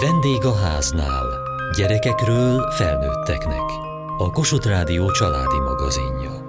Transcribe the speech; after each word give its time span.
Vendég 0.00 0.44
a 0.44 0.54
háznál. 0.54 1.26
Gyerekekről 1.76 2.70
felnőtteknek. 2.70 3.62
A 4.18 4.30
Kossuth 4.30 4.68
Rádió 4.68 5.10
családi 5.10 5.58
magazinja. 5.58 6.42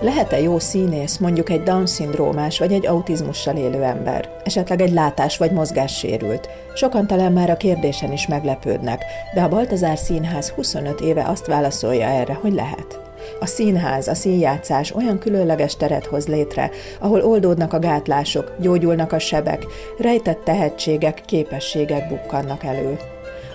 Lehet-e 0.00 0.40
jó 0.40 0.58
színész 0.58 1.18
mondjuk 1.18 1.50
egy 1.50 1.62
Down-szindrómás 1.62 2.58
vagy 2.58 2.72
egy 2.72 2.86
autizmussal 2.86 3.56
élő 3.56 3.82
ember, 3.82 4.36
esetleg 4.44 4.80
egy 4.80 4.92
látás 4.92 5.36
vagy 5.36 5.52
mozgássérült? 5.52 6.48
Sokan 6.74 7.06
talán 7.06 7.32
már 7.32 7.50
a 7.50 7.56
kérdésen 7.56 8.12
is 8.12 8.26
meglepődnek, 8.26 9.04
de 9.34 9.42
a 9.42 9.48
Baltazár 9.48 9.98
Színház 9.98 10.48
25 10.48 11.00
éve 11.00 11.24
azt 11.24 11.46
válaszolja 11.46 12.06
erre, 12.06 12.34
hogy 12.34 12.52
lehet. 12.52 13.11
A 13.42 13.46
színház, 13.46 14.08
a 14.08 14.14
színjátszás 14.14 14.94
olyan 14.94 15.18
különleges 15.18 15.76
teret 15.76 16.06
hoz 16.06 16.26
létre, 16.26 16.70
ahol 17.00 17.22
oldódnak 17.22 17.72
a 17.72 17.78
gátlások, 17.78 18.52
gyógyulnak 18.58 19.12
a 19.12 19.18
sebek, 19.18 19.66
rejtett 19.98 20.44
tehetségek, 20.44 21.20
képességek 21.26 22.08
bukkannak 22.08 22.64
elő. 22.64 22.96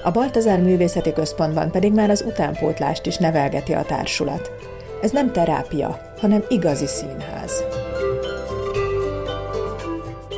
A 0.03 0.11
Baltazár 0.11 0.61
Művészeti 0.61 1.13
Központban 1.13 1.71
pedig 1.71 1.93
már 1.93 2.09
az 2.09 2.23
utánpótlást 2.27 3.05
is 3.05 3.17
nevelgeti 3.17 3.73
a 3.73 3.83
társulat. 3.83 4.51
Ez 5.01 5.11
nem 5.11 5.31
terápia, 5.31 6.13
hanem 6.19 6.43
igazi 6.47 6.87
színház. 6.87 7.63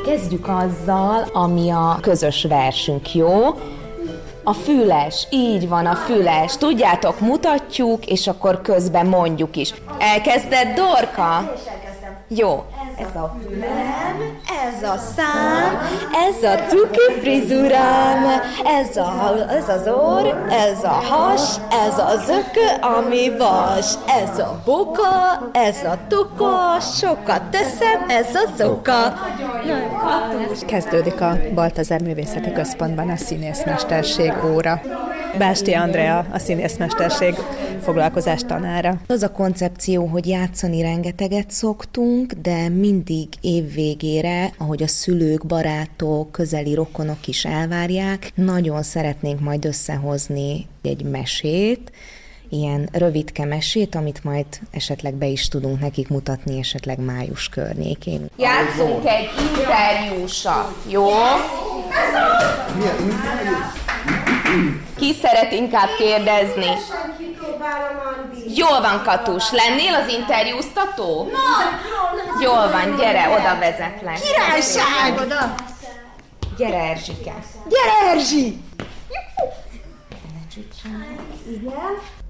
Kezdjük 0.06 0.48
azzal, 0.48 1.24
ami 1.34 1.70
a 1.70 1.98
közös 2.02 2.44
versünk, 2.44 3.14
jó? 3.14 3.30
A 4.50 4.54
füles, 4.54 5.28
így 5.30 5.68
van 5.68 5.86
a 5.86 5.96
füles. 5.96 6.58
Tudjátok, 6.58 7.20
mutatjuk, 7.20 8.06
és 8.06 8.28
akkor 8.28 8.62
közben 8.62 9.06
mondjuk 9.06 9.56
is. 9.56 9.74
Elkezdett 10.00 10.76
Dorka? 10.76 11.54
Jó. 12.28 12.66
Ez 13.00 13.16
a 13.16 13.36
fülem, 13.44 14.40
ez 14.66 14.90
a 14.90 14.98
szám, 14.98 15.80
ez 16.30 16.44
a 16.44 16.56
cuki 16.68 17.20
frizurám, 17.20 18.42
ez, 18.66 18.98
a, 18.98 19.36
ez 19.50 19.70
az 19.70 19.88
orr, 19.88 20.26
ez 20.50 20.84
a 20.84 20.88
has, 20.88 21.42
ez 21.88 21.98
a 21.98 22.18
zökö, 22.26 22.86
ami 22.98 23.38
vas, 23.38 23.94
ez 24.24 24.40
a 24.40 24.62
boka, 24.66 25.50
ez 25.52 25.84
a 25.84 25.98
tuka, 26.08 26.80
sokat 26.80 27.42
teszem, 27.42 28.10
ez 28.10 28.36
a 28.36 28.50
zoka. 28.58 29.14
Kezdődik 30.66 31.22
a 31.22 31.38
Baltazár 31.54 32.02
Művészeti 32.02 32.52
Központban 32.52 33.10
a 33.10 33.16
színészmesterség 33.16 34.34
óra. 34.54 34.82
Básti 35.38 35.74
Andrea, 35.74 36.26
a 36.32 36.40
színészmesterség 36.40 37.34
foglalkozás 37.82 38.42
tanára. 38.42 39.02
Az 39.08 39.24
a 39.24 39.32
koncepció, 39.32 40.06
hogy 40.06 40.28
játszani 40.28 40.82
rengeteget 40.82 41.52
szoktunk, 41.52 42.34
de 42.34 42.70
mindig 42.70 43.28
év 43.42 43.74
végére, 43.74 44.52
ahogy 44.58 44.84
a 44.84 44.88
szülők, 44.88 45.46
barátok, 45.46 46.32
közeli 46.32 46.74
rokonok 46.74 47.28
is 47.28 47.46
elvárják, 47.46 48.32
nagyon 48.36 48.84
szeretnénk 48.84 49.40
majd 49.40 49.66
összehozni 49.66 50.68
egy 50.82 51.04
mesét, 51.04 51.92
ilyen 52.50 52.90
rövidke 52.92 53.46
mesét, 53.46 53.96
amit 53.96 54.24
majd 54.24 54.46
esetleg 54.72 55.14
be 55.14 55.26
is 55.26 55.48
tudunk 55.48 55.80
nekik 55.80 56.10
mutatni, 56.10 56.60
esetleg 56.60 57.00
május 57.00 57.50
környékén. 57.50 58.30
Játszunk 58.38 59.06
egy 59.06 59.30
interjúsat, 59.58 60.76
jó? 60.88 61.06
Milyen 62.78 62.96
interjú? 63.02 63.89
Ki 64.98 65.14
szeret 65.22 65.52
inkább 65.52 65.90
kérdezni? 65.98 66.68
Jól 68.56 68.82
van, 68.82 69.04
Katus. 69.04 69.52
Lennél 69.52 69.94
az 69.94 70.14
interjúztató? 70.14 71.32
Jól 72.42 72.72
van, 72.72 72.96
gyere, 72.98 73.30
oda 73.30 73.60
vezetlek. 73.60 74.20
Királyság! 74.22 75.28
Gyere, 76.58 76.80
Erzsike. 76.80 77.34
Gyere, 77.70 78.12
Erzsi! 78.12 78.62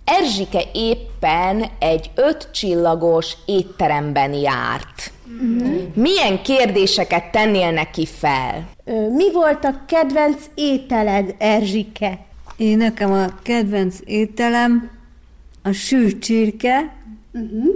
Erzsike 0.05 0.61
éppen 0.73 1.65
egy 1.79 2.11
öt 2.15 2.47
csillagos 2.51 3.33
étteremben 3.45 4.33
járt. 4.33 4.98
Uh-huh. 5.37 5.81
Milyen 5.93 6.41
kérdéseket 6.41 7.31
tennél 7.31 7.71
neki 7.71 8.05
fel? 8.05 8.69
Mi 9.15 9.31
volt 9.31 9.63
a 9.63 9.81
kedvenc 9.85 10.45
ételed, 10.55 11.35
Erzsike? 11.37 12.19
Én 12.57 12.77
nekem 12.77 13.11
a 13.11 13.25
kedvenc 13.41 13.99
ételem 14.05 14.89
a 15.61 15.71
sült 15.71 16.19
csirke, 16.19 16.95
uh-huh. 17.33 17.75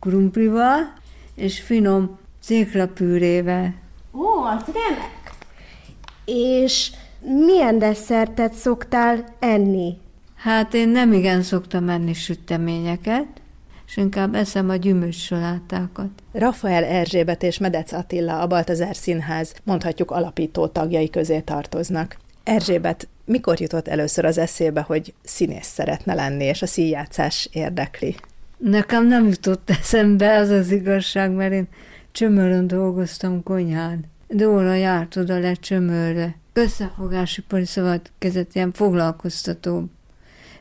krumplival 0.00 0.92
és 1.34 1.60
finom 1.60 2.18
céklapűrével. 2.42 3.74
Ó, 4.14 4.42
az 4.42 4.64
remek! 4.66 5.34
És 6.24 6.90
milyen 7.20 7.78
desszertet 7.78 8.52
szoktál 8.52 9.24
enni? 9.38 9.96
Hát 10.34 10.74
én 10.74 10.88
nem 10.88 11.12
igen 11.12 11.42
szoktam 11.42 11.88
enni 11.88 12.12
süteményeket, 12.14 13.26
és 13.92 13.98
inkább 13.98 14.34
eszem 14.34 14.68
a 14.68 14.76
gyümölcssalátákat. 14.76 16.08
Rafael 16.32 16.84
Erzsébet 16.84 17.42
és 17.42 17.58
Medec 17.58 17.92
Attila, 17.92 18.40
a 18.40 18.46
Baltazár 18.46 18.96
Színház 18.96 19.54
mondhatjuk 19.64 20.10
alapító 20.10 20.66
tagjai 20.66 21.10
közé 21.10 21.40
tartoznak. 21.40 22.16
Erzsébet 22.44 23.08
mikor 23.24 23.60
jutott 23.60 23.88
először 23.88 24.24
az 24.24 24.38
eszébe, 24.38 24.80
hogy 24.80 25.14
színész 25.22 25.66
szeretne 25.66 26.14
lenni, 26.14 26.44
és 26.44 26.62
a 26.62 26.66
színjátszás 26.66 27.48
érdekli? 27.52 28.14
Nekem 28.56 29.06
nem 29.06 29.28
jutott 29.28 29.70
eszembe 29.70 30.36
az 30.36 30.48
az 30.48 30.70
igazság, 30.70 31.30
mert 31.30 31.52
én 31.52 31.68
csömörön 32.12 32.66
dolgoztam 32.66 33.42
konyhán. 33.42 34.04
Dóra 34.28 34.74
járt 34.74 35.16
oda 35.16 35.38
le 35.38 35.54
csömörre. 35.54 36.36
Összefogási 36.52 37.44
szóval 37.64 38.00
kezdett 38.18 38.54
ilyen 38.54 38.72
foglalkoztató, 38.72 39.84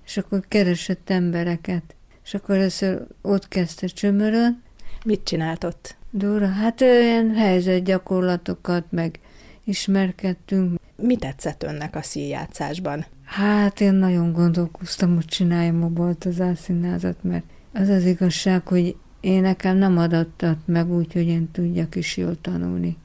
és 0.05 0.17
akkor 0.17 0.39
keresett 0.47 1.09
embereket. 1.09 1.95
És 2.23 2.33
akkor 2.33 2.55
először 2.55 3.07
ott 3.21 3.47
kezdte 3.47 3.87
csömörön. 3.87 4.61
Mit 5.05 5.23
csinált 5.23 5.63
ott? 5.63 5.95
Dóra, 6.09 6.47
hát 6.47 6.81
olyan 6.81 7.35
helyzetgyakorlatokat, 7.35 8.85
meg 8.89 9.19
ismerkedtünk. 9.63 10.79
Mi 10.95 11.15
tetszett 11.15 11.63
önnek 11.63 11.95
a 11.95 12.01
színjátszásban? 12.01 13.05
Hát 13.23 13.81
én 13.81 13.93
nagyon 13.93 14.33
gondolkoztam, 14.33 15.15
hogy 15.15 15.25
csináljam 15.25 15.83
a 15.83 15.87
Baltazár 15.87 16.57
színházat, 16.57 17.23
mert 17.23 17.43
az 17.73 17.89
az 17.89 18.05
igazság, 18.05 18.67
hogy 18.67 18.95
én 19.19 19.41
nekem 19.41 19.77
nem 19.77 19.97
adattat 19.97 20.57
meg 20.65 20.91
úgy, 20.91 21.13
hogy 21.13 21.27
én 21.27 21.51
tudjak 21.51 21.95
is 21.95 22.17
jól 22.17 22.41
tanulni, 22.41 22.97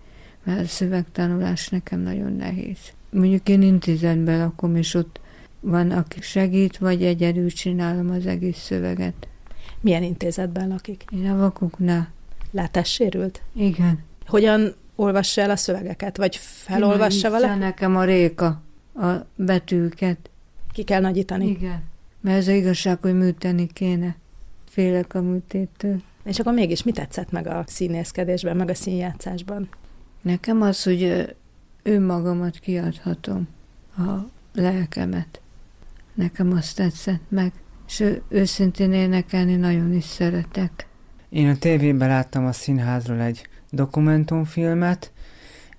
mert 0.45 0.61
a 0.61 0.67
szövegtanulás 0.67 1.69
nekem 1.69 2.01
nagyon 2.01 2.33
nehéz. 2.33 2.79
Mondjuk 3.11 3.49
én 3.49 3.63
intézetben 3.63 4.39
lakom, 4.39 4.77
és 4.77 4.95
ott 4.95 5.21
van, 5.67 5.91
aki 5.91 6.21
segít, 6.21 6.79
vagy 6.79 7.05
egyedül 7.05 7.51
csinálom 7.51 8.11
az 8.11 8.27
egész 8.27 8.59
szöveget. 8.59 9.29
Milyen 9.81 10.03
intézetben 10.03 10.69
lakik? 10.69 11.05
Én 11.13 11.31
a 11.31 11.37
vakoknál. 11.37 12.13
Látássérült? 12.51 13.43
Igen. 13.55 14.05
Hogyan 14.27 14.75
olvassa 14.95 15.41
el 15.41 15.51
a 15.51 15.57
szövegeket, 15.57 16.17
vagy 16.17 16.37
felolvassa 16.37 17.31
vele? 17.31 17.55
nekem 17.55 17.97
a 17.97 18.05
réka, 18.05 18.63
a 18.95 19.11
betűket. 19.35 20.31
Ki 20.73 20.83
kell 20.83 21.01
nagyítani? 21.01 21.47
Igen. 21.47 21.83
Mert 22.21 22.37
ez 22.37 22.49
az 22.49 22.55
igazság, 22.55 23.01
hogy 23.01 23.15
műteni 23.15 23.67
kéne. 23.67 24.17
Félek 24.69 25.15
a 25.15 25.23
műtétől. 25.23 26.03
És 26.25 26.39
akkor 26.39 26.53
mégis 26.53 26.83
mi 26.83 26.93
tetszett 26.93 27.31
meg 27.31 27.47
a 27.47 27.65
színészkedésben, 27.67 28.57
meg 28.57 28.69
a 28.69 28.75
színjátszásban? 28.75 29.69
Nekem 30.23 30.63
az, 30.63 30.83
hogy 30.83 31.35
önmagamat 31.83 32.59
kiadhatom, 32.59 33.49
a 33.97 34.13
lelkemet. 34.55 35.41
Nekem 36.17 36.53
azt 36.53 36.77
tetszett 36.77 37.23
meg, 37.29 37.53
és 37.87 38.05
őszintén 38.29 38.93
énekelni 38.93 39.57
nagyon 39.57 39.93
is 39.93 40.05
szeretek. 40.05 40.87
Én 41.29 41.49
a 41.49 41.57
tévében 41.57 42.09
láttam 42.09 42.47
a 42.47 42.53
színházról 42.53 43.21
egy 43.21 43.49
dokumentumfilmet, 43.71 45.13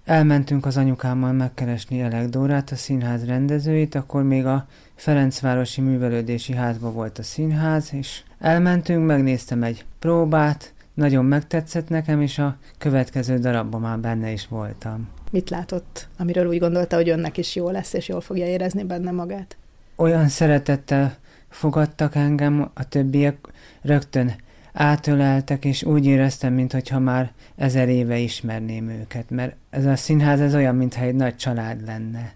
elmentünk 0.05 0.65
az 0.65 0.77
anyukámmal 0.77 1.31
megkeresni 1.31 2.01
Elek 2.01 2.29
Dórát, 2.29 2.71
a 2.71 2.75
színház 2.75 3.25
rendezőit, 3.25 3.95
akkor 3.95 4.23
még 4.23 4.45
a 4.45 4.67
Ferencvárosi 4.95 5.81
Művelődési 5.81 6.53
Házba 6.53 6.91
volt 6.91 7.17
a 7.17 7.23
színház, 7.23 7.93
és 7.93 8.21
elmentünk, 8.39 9.05
megnéztem 9.05 9.63
egy 9.63 9.85
próbát, 9.99 10.73
nagyon 10.93 11.25
megtetszett 11.25 11.89
nekem, 11.89 12.21
és 12.21 12.37
a 12.37 12.57
következő 12.77 13.37
darabban 13.37 13.81
már 13.81 13.99
benne 13.99 14.31
is 14.31 14.47
voltam. 14.47 15.07
Mit 15.31 15.49
látott, 15.49 16.07
amiről 16.17 16.47
úgy 16.47 16.59
gondolta, 16.59 16.95
hogy 16.95 17.09
önnek 17.09 17.37
is 17.37 17.55
jó 17.55 17.69
lesz, 17.69 17.93
és 17.93 18.07
jól 18.07 18.21
fogja 18.21 18.45
érezni 18.45 18.83
benne 18.83 19.11
magát? 19.11 19.57
Olyan 19.99 20.27
szeretettel 20.27 21.15
fogadtak 21.49 22.15
engem, 22.15 22.71
a 22.73 22.87
többiek 22.87 23.37
rögtön 23.81 24.35
átöleltek, 24.73 25.65
és 25.65 25.83
úgy 25.83 26.05
éreztem, 26.05 26.53
mintha 26.53 26.99
már 26.99 27.31
ezer 27.55 27.89
éve 27.89 28.17
ismerném 28.17 28.89
őket, 28.89 29.29
mert 29.29 29.55
ez 29.69 29.85
a 29.85 29.95
színház 29.95 30.41
ez 30.41 30.55
olyan, 30.55 30.75
mintha 30.75 31.03
egy 31.03 31.15
nagy 31.15 31.35
család 31.35 31.85
lenne. 31.85 32.33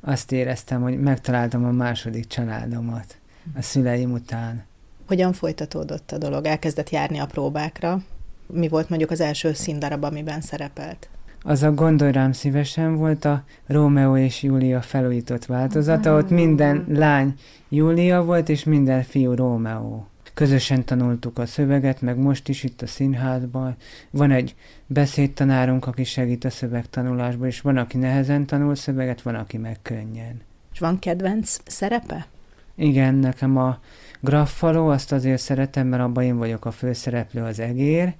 Azt 0.00 0.32
éreztem, 0.32 0.82
hogy 0.82 1.00
megtaláltam 1.00 1.64
a 1.64 1.70
második 1.70 2.26
családomat 2.26 3.16
a 3.56 3.62
szüleim 3.62 4.12
után. 4.12 4.64
Hogyan 5.06 5.32
folytatódott 5.32 6.12
a 6.12 6.18
dolog? 6.18 6.44
Elkezdett 6.44 6.90
járni 6.90 7.18
a 7.18 7.26
próbákra? 7.26 8.02
Mi 8.46 8.68
volt 8.68 8.88
mondjuk 8.88 9.10
az 9.10 9.20
első 9.20 9.52
színdarab, 9.52 10.04
amiben 10.04 10.40
szerepelt? 10.40 11.08
Az 11.46 11.62
a 11.62 11.72
Gondolj 11.72 12.12
rám 12.12 12.32
szívesen 12.32 12.96
volt 12.96 13.24
a 13.24 13.44
Rómeó 13.66 14.16
és 14.16 14.42
Júlia 14.42 14.80
felújított 14.80 15.46
változata, 15.46 16.16
ott 16.16 16.30
minden 16.30 16.84
lány 16.88 17.34
Júlia 17.68 18.22
volt, 18.22 18.48
és 18.48 18.64
minden 18.64 19.02
fiú 19.02 19.34
Rómeó. 19.34 20.06
Közösen 20.34 20.84
tanultuk 20.84 21.38
a 21.38 21.46
szöveget, 21.46 22.00
meg 22.00 22.18
most 22.18 22.48
is 22.48 22.62
itt 22.62 22.82
a 22.82 22.86
színházban. 22.86 23.76
Van 24.10 24.30
egy 24.30 24.54
beszédtanárunk, 24.86 25.86
aki 25.86 26.04
segít 26.04 26.44
a 26.44 26.50
szövegtanulásban, 26.50 27.46
és 27.46 27.60
van, 27.60 27.76
aki 27.76 27.96
nehezen 27.96 28.46
tanul 28.46 28.74
szöveget, 28.74 29.22
van, 29.22 29.34
aki 29.34 29.56
meg 29.56 29.78
könnyen. 29.82 30.40
És 30.72 30.78
van 30.78 30.98
kedvenc 30.98 31.56
szerepe? 31.66 32.26
Igen, 32.74 33.14
nekem 33.14 33.56
a 33.56 33.78
graffaló, 34.20 34.88
azt 34.88 35.12
azért 35.12 35.40
szeretem, 35.40 35.86
mert 35.86 36.02
abban 36.02 36.24
én 36.24 36.36
vagyok 36.36 36.64
a 36.64 36.70
főszereplő, 36.70 37.42
az 37.42 37.60
egér, 37.60 38.14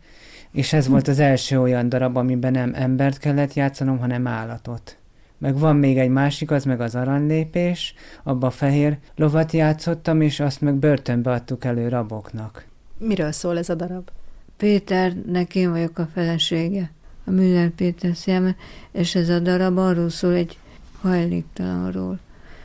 és 0.55 0.73
ez 0.73 0.89
volt 0.89 1.09
az 1.09 1.19
első 1.19 1.61
olyan 1.61 1.89
darab, 1.89 2.17
amiben 2.17 2.53
nem 2.53 2.73
embert 2.75 3.19
kellett 3.19 3.55
játszanom, 3.55 3.99
hanem 3.99 4.27
állatot. 4.27 4.97
Meg 5.39 5.59
van 5.59 5.77
még 5.77 5.99
egy 5.99 6.09
másik, 6.09 6.51
az 6.51 6.65
meg 6.65 6.81
az 6.81 6.95
aranylépés, 6.95 7.95
abba 8.23 8.51
fehér 8.51 8.99
lovat 9.17 9.53
játszottam, 9.53 10.21
és 10.21 10.41
azt 10.41 10.61
meg 10.61 10.75
börtönbe 10.75 11.31
adtuk 11.31 11.65
elő 11.65 11.89
raboknak. 11.89 12.67
Miről 12.99 13.33
szól 13.33 13.59
ez 13.59 13.69
a 13.69 13.75
darab? 13.75 14.09
Péternek 14.57 15.55
én 15.55 15.71
vagyok 15.71 15.99
a 15.99 16.09
felesége, 16.13 16.91
a 17.25 17.31
Müller 17.31 17.71
Péter 17.71 18.17
szeme, 18.17 18.57
és 18.93 19.15
ez 19.15 19.29
a 19.29 19.39
darab 19.39 19.79
arról 19.79 20.11
szól 20.11 20.33
egy 20.33 20.59
hajléktalanról. 21.01 22.19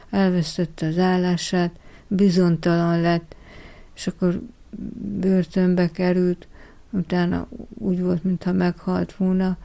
Elvesztette 0.10 0.88
az 0.88 0.98
állását, 0.98 1.72
bizontalan 2.08 3.02
lett, 3.02 3.36
és 3.96 4.08
akkor 4.08 4.42
börtönbe 5.20 5.88
került, 5.92 6.48
utána 6.90 7.48
úgy 7.78 8.02
volt, 8.02 8.24
mintha 8.24 8.52
meghalt 8.52 9.16
volna, 9.16 9.58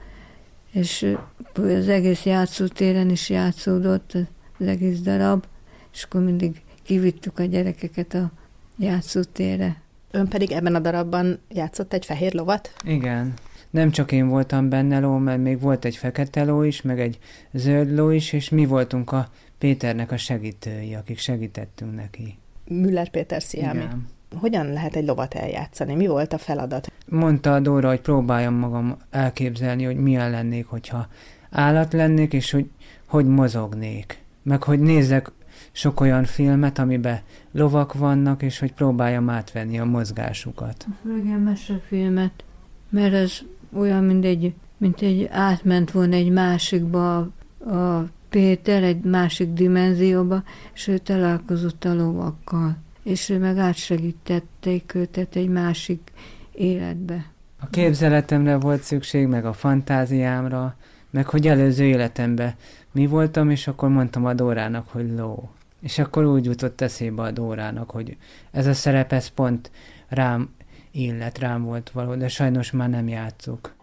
és 0.72 1.16
az 1.54 1.88
egész 1.88 2.24
játszótéren 2.24 3.10
is 3.10 3.30
játszódott 3.30 4.12
az 4.58 4.66
egész 4.66 5.00
darab, 5.00 5.44
és 5.92 6.02
akkor 6.02 6.22
mindig 6.22 6.62
kivittük 6.82 7.38
a 7.38 7.44
gyerekeket 7.44 8.14
a 8.14 8.30
játszótérre. 8.78 9.82
Ön 10.10 10.28
pedig 10.28 10.50
ebben 10.50 10.74
a 10.74 10.78
darabban 10.78 11.38
játszott 11.48 11.92
egy 11.92 12.04
fehér 12.04 12.34
lovat? 12.34 12.74
Igen. 12.84 13.34
Nem 13.70 13.90
csak 13.90 14.12
én 14.12 14.28
voltam 14.28 14.68
benne 14.68 14.98
ló, 14.98 15.16
mert 15.16 15.42
még 15.42 15.60
volt 15.60 15.84
egy 15.84 15.96
fekete 15.96 16.44
ló 16.44 16.62
is, 16.62 16.82
meg 16.82 17.00
egy 17.00 17.18
zöld 17.52 17.94
ló 17.94 18.10
is, 18.10 18.32
és 18.32 18.48
mi 18.48 18.66
voltunk 18.66 19.12
a 19.12 19.28
Péternek 19.58 20.12
a 20.12 20.16
segítői, 20.16 20.94
akik 20.94 21.18
segítettünk 21.18 21.94
neki. 21.94 22.38
Müller 22.68 23.08
Péter 23.08 23.42
Sziámi. 23.42 23.78
Igen. 23.78 24.06
Hogyan 24.40 24.72
lehet 24.72 24.96
egy 24.96 25.06
lovat 25.06 25.34
eljátszani? 25.34 25.94
Mi 25.94 26.06
volt 26.06 26.32
a 26.32 26.38
feladat? 26.38 26.92
Mondta 27.08 27.54
a 27.54 27.60
Dóra, 27.60 27.88
hogy 27.88 28.00
próbáljam 28.00 28.54
magam 28.54 28.96
elképzelni, 29.10 29.84
hogy 29.84 29.96
milyen 29.96 30.30
lennék, 30.30 30.66
hogyha 30.66 31.06
állat 31.50 31.92
lennék, 31.92 32.32
és 32.32 32.50
hogy 32.50 32.70
hogy 33.06 33.26
mozognék. 33.26 34.18
Meg 34.42 34.62
hogy 34.62 34.80
nézzek 34.80 35.30
sok 35.72 36.00
olyan 36.00 36.24
filmet, 36.24 36.78
amiben 36.78 37.20
lovak 37.52 37.94
vannak, 37.94 38.42
és 38.42 38.58
hogy 38.58 38.72
próbáljam 38.72 39.30
átvenni 39.30 39.78
a 39.78 39.84
mozgásukat. 39.84 40.86
Igen, 41.18 41.40
mesefilmet, 41.40 42.44
mert 42.90 43.14
ez 43.14 43.38
olyan, 43.72 44.04
mint 44.04 44.24
egy, 44.24 44.54
mint 44.76 45.00
egy 45.00 45.28
átment 45.30 45.90
volna 45.90 46.14
egy 46.14 46.30
másikba 46.30 47.16
a 47.16 48.08
Péter, 48.28 48.82
egy 48.82 49.00
másik 49.00 49.52
dimenzióba, 49.52 50.42
és 50.74 50.86
ő 50.86 50.98
találkozott 50.98 51.84
a 51.84 51.94
lovakkal, 51.94 52.76
és 53.04 53.28
ő 53.28 53.38
meg 53.38 53.58
átsegítették 53.58 54.94
őtet 54.94 55.36
egy 55.36 55.48
másik 55.48 56.12
életbe. 56.52 57.32
A 57.60 57.66
képzeletemre 57.66 58.56
volt 58.56 58.82
szükség, 58.82 59.26
meg 59.26 59.44
a 59.44 59.52
fantáziámra, 59.52 60.76
meg 61.10 61.28
hogy 61.28 61.48
előző 61.48 61.84
életemben 61.84 62.54
mi 62.92 63.06
voltam, 63.06 63.50
és 63.50 63.66
akkor 63.66 63.88
mondtam 63.88 64.24
a 64.24 64.34
Dórának, 64.34 64.88
hogy 64.88 65.10
ló. 65.16 65.50
És 65.80 65.98
akkor 65.98 66.24
úgy 66.24 66.44
jutott 66.44 66.80
eszébe 66.80 67.22
a 67.22 67.30
Dórának, 67.30 67.90
hogy 67.90 68.16
ez 68.50 68.66
a 68.66 68.74
szerep, 68.74 69.12
ez 69.12 69.28
pont 69.28 69.70
rám 70.08 70.50
illet, 70.90 71.38
rám 71.38 71.62
volt 71.62 71.90
való, 71.90 72.14
de 72.14 72.28
sajnos 72.28 72.70
már 72.70 72.88
nem 72.88 73.08
játszuk. 73.08 73.74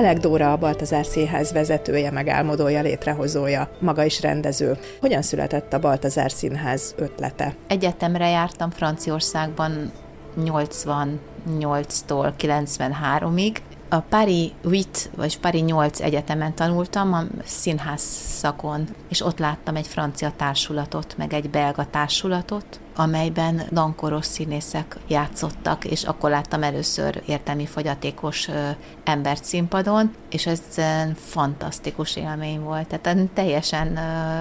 Elek 0.00 0.18
Dóra 0.18 0.52
a 0.52 0.56
Baltazár 0.56 1.04
Színház 1.04 1.52
vezetője, 1.52 2.10
meg 2.10 2.28
álmodója, 2.28 2.80
létrehozója, 2.80 3.70
maga 3.80 4.04
is 4.04 4.20
rendező. 4.20 4.78
Hogyan 5.00 5.22
született 5.22 5.72
a 5.72 5.78
Baltazár 5.78 6.30
Színház 6.30 6.94
ötlete? 6.96 7.54
Egyetemre 7.66 8.28
jártam 8.28 8.70
Franciaországban 8.70 9.92
88-tól 10.38 12.32
93-ig. 12.38 13.56
A 13.88 13.98
Pári 13.98 14.52
8 14.62 15.08
vagy 15.16 15.40
Pári 15.40 15.60
8 15.60 16.00
egyetemen 16.00 16.54
tanultam, 16.54 17.12
a 17.12 17.22
színház 17.44 18.02
szakon, 18.38 18.88
és 19.08 19.22
ott 19.22 19.38
láttam 19.38 19.76
egy 19.76 19.86
francia 19.86 20.32
társulatot, 20.36 21.14
meg 21.16 21.32
egy 21.32 21.50
belga 21.50 21.86
társulatot, 21.90 22.80
amelyben 22.96 23.62
dankoros 23.72 24.26
színészek 24.26 24.96
játszottak, 25.08 25.84
és 25.84 26.04
akkor 26.04 26.30
láttam 26.30 26.62
először 26.62 27.22
értelmi 27.26 27.66
fogyatékos 27.66 28.48
embert 29.04 29.44
színpadon, 29.44 30.14
és 30.30 30.46
ez 30.46 30.60
fantasztikus 31.14 32.16
élmény 32.16 32.60
volt. 32.60 32.98
Tehát 33.00 33.28
teljesen 33.34 33.98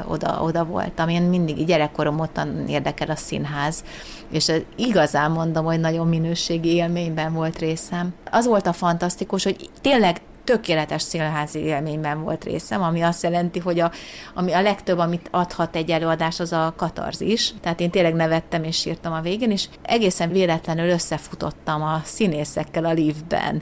oda, 0.08 0.42
oda 0.42 0.66
voltam. 0.66 1.10
Én 1.10 1.22
mindig 1.22 1.66
gyerekkorom 1.66 2.20
ottan 2.20 2.68
érdekel 2.68 3.10
a 3.10 3.16
színház, 3.16 3.84
és 4.32 4.52
igazán 4.76 5.32
mondom, 5.32 5.66
hogy 5.66 5.80
nagyon 5.80 6.08
minőségi 6.08 6.74
élményben 6.74 7.34
volt 7.34 7.60
részem. 7.60 8.14
Az 8.32 8.46
volt 8.46 8.68
a 8.68 8.74
fantasztikus, 8.74 9.44
hogy 9.44 9.70
tényleg 9.82 10.22
tökéletes 10.50 11.02
színházi 11.02 11.60
élményben 11.60 12.24
volt 12.24 12.44
részem, 12.44 12.82
ami 12.82 13.02
azt 13.02 13.24
jelenti, 13.24 13.60
hogy 13.60 13.80
a, 13.80 13.92
ami 14.34 14.52
a 14.52 14.62
legtöbb, 14.62 14.98
amit 14.98 15.28
adhat 15.32 15.76
egy 15.76 15.90
előadás, 15.90 16.40
az 16.40 16.52
a 16.52 16.74
katarzis. 16.78 17.54
Tehát 17.62 17.80
én 17.80 17.90
tényleg 17.90 18.14
nevettem 18.14 18.64
és 18.64 18.78
sírtam 18.78 19.14
a 19.14 19.22
végén, 19.22 19.52
és 19.52 19.68
egészen 19.82 20.32
véletlenül 20.32 20.90
összefutottam 20.90 21.82
a 21.82 22.02
színészekkel 22.04 22.86
a 22.86 22.92
liftben. 22.92 23.62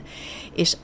És 0.54 0.76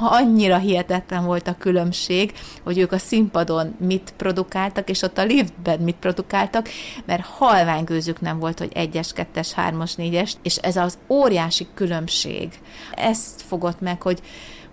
annyira 0.00 0.58
hihetetlen 0.58 1.24
volt 1.24 1.48
a 1.48 1.56
különbség, 1.58 2.32
hogy 2.64 2.78
ők 2.78 2.92
a 2.92 2.98
színpadon 2.98 3.76
mit 3.78 4.14
produkáltak, 4.16 4.90
és 4.90 5.02
ott 5.02 5.18
a 5.18 5.24
liftben 5.24 5.78
mit 5.78 5.96
produkáltak, 5.96 6.68
mert 7.06 7.24
halványgőzük 7.24 8.20
nem 8.20 8.38
volt, 8.38 8.58
hogy 8.58 8.72
egyes, 8.74 9.12
kettes, 9.12 9.52
hármas, 9.52 9.94
négyes, 9.94 10.36
és 10.42 10.56
ez 10.56 10.76
az 10.76 10.98
óriási 11.08 11.66
különbség. 11.74 12.48
Ezt 12.94 13.42
fogott 13.42 13.80
meg, 13.80 14.02
hogy 14.02 14.20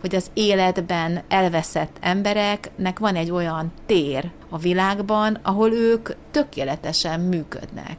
hogy 0.01 0.15
az 0.15 0.29
életben 0.33 1.21
elveszett 1.27 1.97
embereknek 2.01 2.99
van 2.99 3.15
egy 3.15 3.31
olyan 3.31 3.71
tér 3.85 4.31
a 4.49 4.57
világban, 4.57 5.39
ahol 5.41 5.71
ők 5.71 6.09
tökéletesen 6.31 7.19
működnek. 7.19 7.97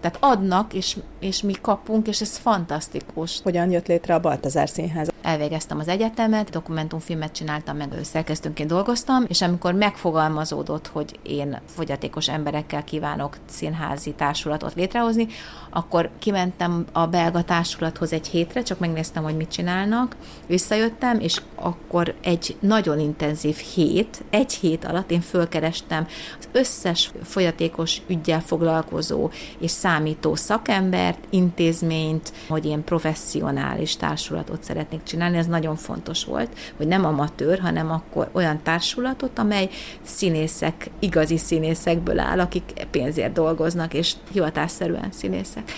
Tehát 0.00 0.18
adnak, 0.20 0.74
és, 0.74 0.96
és 1.20 1.42
mi 1.42 1.52
kapunk, 1.60 2.08
és 2.08 2.20
ez 2.20 2.36
fantasztikus. 2.36 3.40
Hogyan 3.42 3.70
jött 3.70 3.86
létre 3.86 4.14
a 4.14 4.20
Baltazár 4.20 4.68
Színház? 4.68 5.08
Elvégeztem 5.26 5.78
az 5.78 5.88
egyetemet, 5.88 6.50
dokumentumfilmet 6.50 7.32
csináltam, 7.32 7.76
meg 7.76 7.88
szerkesztőnként 8.02 8.68
dolgoztam, 8.68 9.24
és 9.28 9.42
amikor 9.42 9.74
megfogalmazódott, 9.74 10.86
hogy 10.86 11.18
én 11.22 11.60
fogyatékos 11.74 12.28
emberekkel 12.28 12.84
kívánok 12.84 13.36
színházi 13.48 14.12
társulatot 14.12 14.74
létrehozni, 14.74 15.26
akkor 15.70 16.10
kimentem 16.18 16.84
a 16.92 17.06
belga 17.06 17.42
társulathoz 17.42 18.12
egy 18.12 18.28
hétre, 18.28 18.62
csak 18.62 18.78
megnéztem, 18.78 19.22
hogy 19.22 19.36
mit 19.36 19.50
csinálnak, 19.50 20.16
visszajöttem, 20.46 21.20
és 21.20 21.42
akkor 21.54 22.14
egy 22.22 22.56
nagyon 22.60 22.98
intenzív 22.98 23.56
hét, 23.56 24.24
egy 24.30 24.52
hét 24.52 24.84
alatt 24.84 25.10
én 25.10 25.20
fölkerestem 25.20 26.06
az 26.38 26.48
összes 26.52 27.10
fogyatékos 27.22 28.02
ügyel 28.06 28.40
foglalkozó 28.40 29.30
és 29.58 29.70
számító 29.70 30.34
szakembert, 30.34 31.18
intézményt, 31.30 32.32
hogy 32.48 32.66
én 32.66 32.84
professzionális 32.84 33.96
társulatot 33.96 34.62
szeretnék 34.62 35.02
csinálni, 35.02 35.14
csinálni, 35.26 35.36
ez 35.36 35.60
nagyon 35.60 35.76
fontos 35.76 36.24
volt, 36.24 36.48
hogy 36.76 36.86
nem 36.86 37.04
amatőr, 37.04 37.58
hanem 37.58 37.90
akkor 37.90 38.28
olyan 38.32 38.62
társulatot, 38.62 39.38
amely 39.38 39.68
színészek, 40.02 40.90
igazi 40.98 41.36
színészekből 41.36 42.18
áll, 42.18 42.40
akik 42.40 42.86
pénzért 42.90 43.32
dolgoznak, 43.32 43.94
és 43.94 44.12
hivatásszerűen 44.32 45.08
színészek 45.12 45.72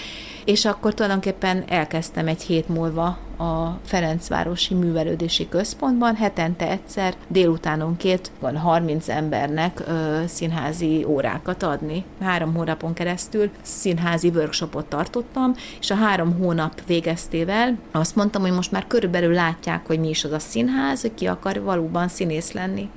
és 0.48 0.64
akkor 0.64 0.94
tulajdonképpen 0.94 1.64
elkezdtem 1.66 2.26
egy 2.26 2.42
hét 2.42 2.68
múlva 2.68 3.04
a 3.38 3.78
Ferencvárosi 3.84 4.74
Művelődési 4.74 5.48
Központban, 5.48 6.16
hetente 6.16 6.70
egyszer, 6.70 7.14
délutánonként 7.28 8.30
van 8.40 8.56
30 8.56 9.08
embernek 9.08 9.80
ö, 9.86 10.20
színházi 10.26 11.04
órákat 11.04 11.62
adni. 11.62 12.04
Három 12.20 12.54
hónapon 12.54 12.92
keresztül 12.94 13.50
színházi 13.62 14.28
workshopot 14.28 14.86
tartottam, 14.86 15.54
és 15.80 15.90
a 15.90 15.94
három 15.94 16.38
hónap 16.38 16.86
végeztével 16.86 17.78
azt 17.92 18.16
mondtam, 18.16 18.42
hogy 18.42 18.52
most 18.52 18.72
már 18.72 18.86
körülbelül 18.86 19.32
látják, 19.32 19.86
hogy 19.86 20.00
mi 20.00 20.08
is 20.08 20.24
az 20.24 20.32
a 20.32 20.38
színház, 20.38 21.00
hogy 21.00 21.14
ki 21.14 21.26
akar 21.26 21.62
valóban 21.62 22.08
színész 22.08 22.52
lenni. 22.52 22.90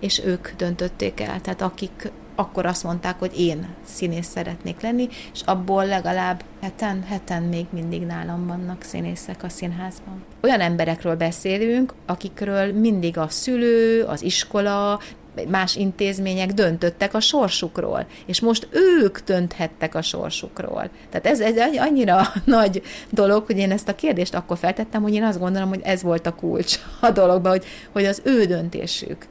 És 0.00 0.22
ők 0.24 0.48
döntötték 0.56 1.20
el, 1.20 1.40
tehát 1.40 1.62
akik 1.62 2.12
akkor 2.36 2.66
azt 2.66 2.84
mondták, 2.84 3.18
hogy 3.18 3.40
én 3.40 3.68
színész 3.84 4.28
szeretnék 4.28 4.80
lenni, 4.80 5.08
és 5.32 5.40
abból 5.44 5.86
legalább 5.86 6.44
heten, 6.60 7.02
heten 7.02 7.42
még 7.42 7.66
mindig 7.70 8.02
nálam 8.02 8.46
vannak 8.46 8.82
színészek 8.82 9.42
a 9.42 9.48
színházban. 9.48 10.24
Olyan 10.42 10.60
emberekről 10.60 11.16
beszélünk, 11.16 11.94
akikről 12.06 12.72
mindig 12.72 13.18
a 13.18 13.28
szülő, 13.28 14.02
az 14.02 14.22
iskola, 14.22 15.00
más 15.48 15.76
intézmények 15.76 16.52
döntöttek 16.52 17.14
a 17.14 17.20
sorsukról, 17.20 18.06
és 18.26 18.40
most 18.40 18.68
ők 18.70 19.18
dönthettek 19.18 19.94
a 19.94 20.02
sorsukról. 20.02 20.90
Tehát 21.10 21.26
ez, 21.26 21.40
ez 21.40 21.76
annyira 21.76 22.20
nagy 22.44 22.82
dolog, 23.10 23.46
hogy 23.46 23.58
én 23.58 23.70
ezt 23.70 23.88
a 23.88 23.94
kérdést 23.94 24.34
akkor 24.34 24.58
feltettem, 24.58 25.02
hogy 25.02 25.14
én 25.14 25.24
azt 25.24 25.38
gondolom, 25.38 25.68
hogy 25.68 25.80
ez 25.84 26.02
volt 26.02 26.26
a 26.26 26.34
kulcs 26.34 26.78
a 27.00 27.10
dologban, 27.10 27.50
hogy, 27.50 27.64
hogy 27.92 28.04
az 28.04 28.20
ő 28.24 28.44
döntésük. 28.44 29.26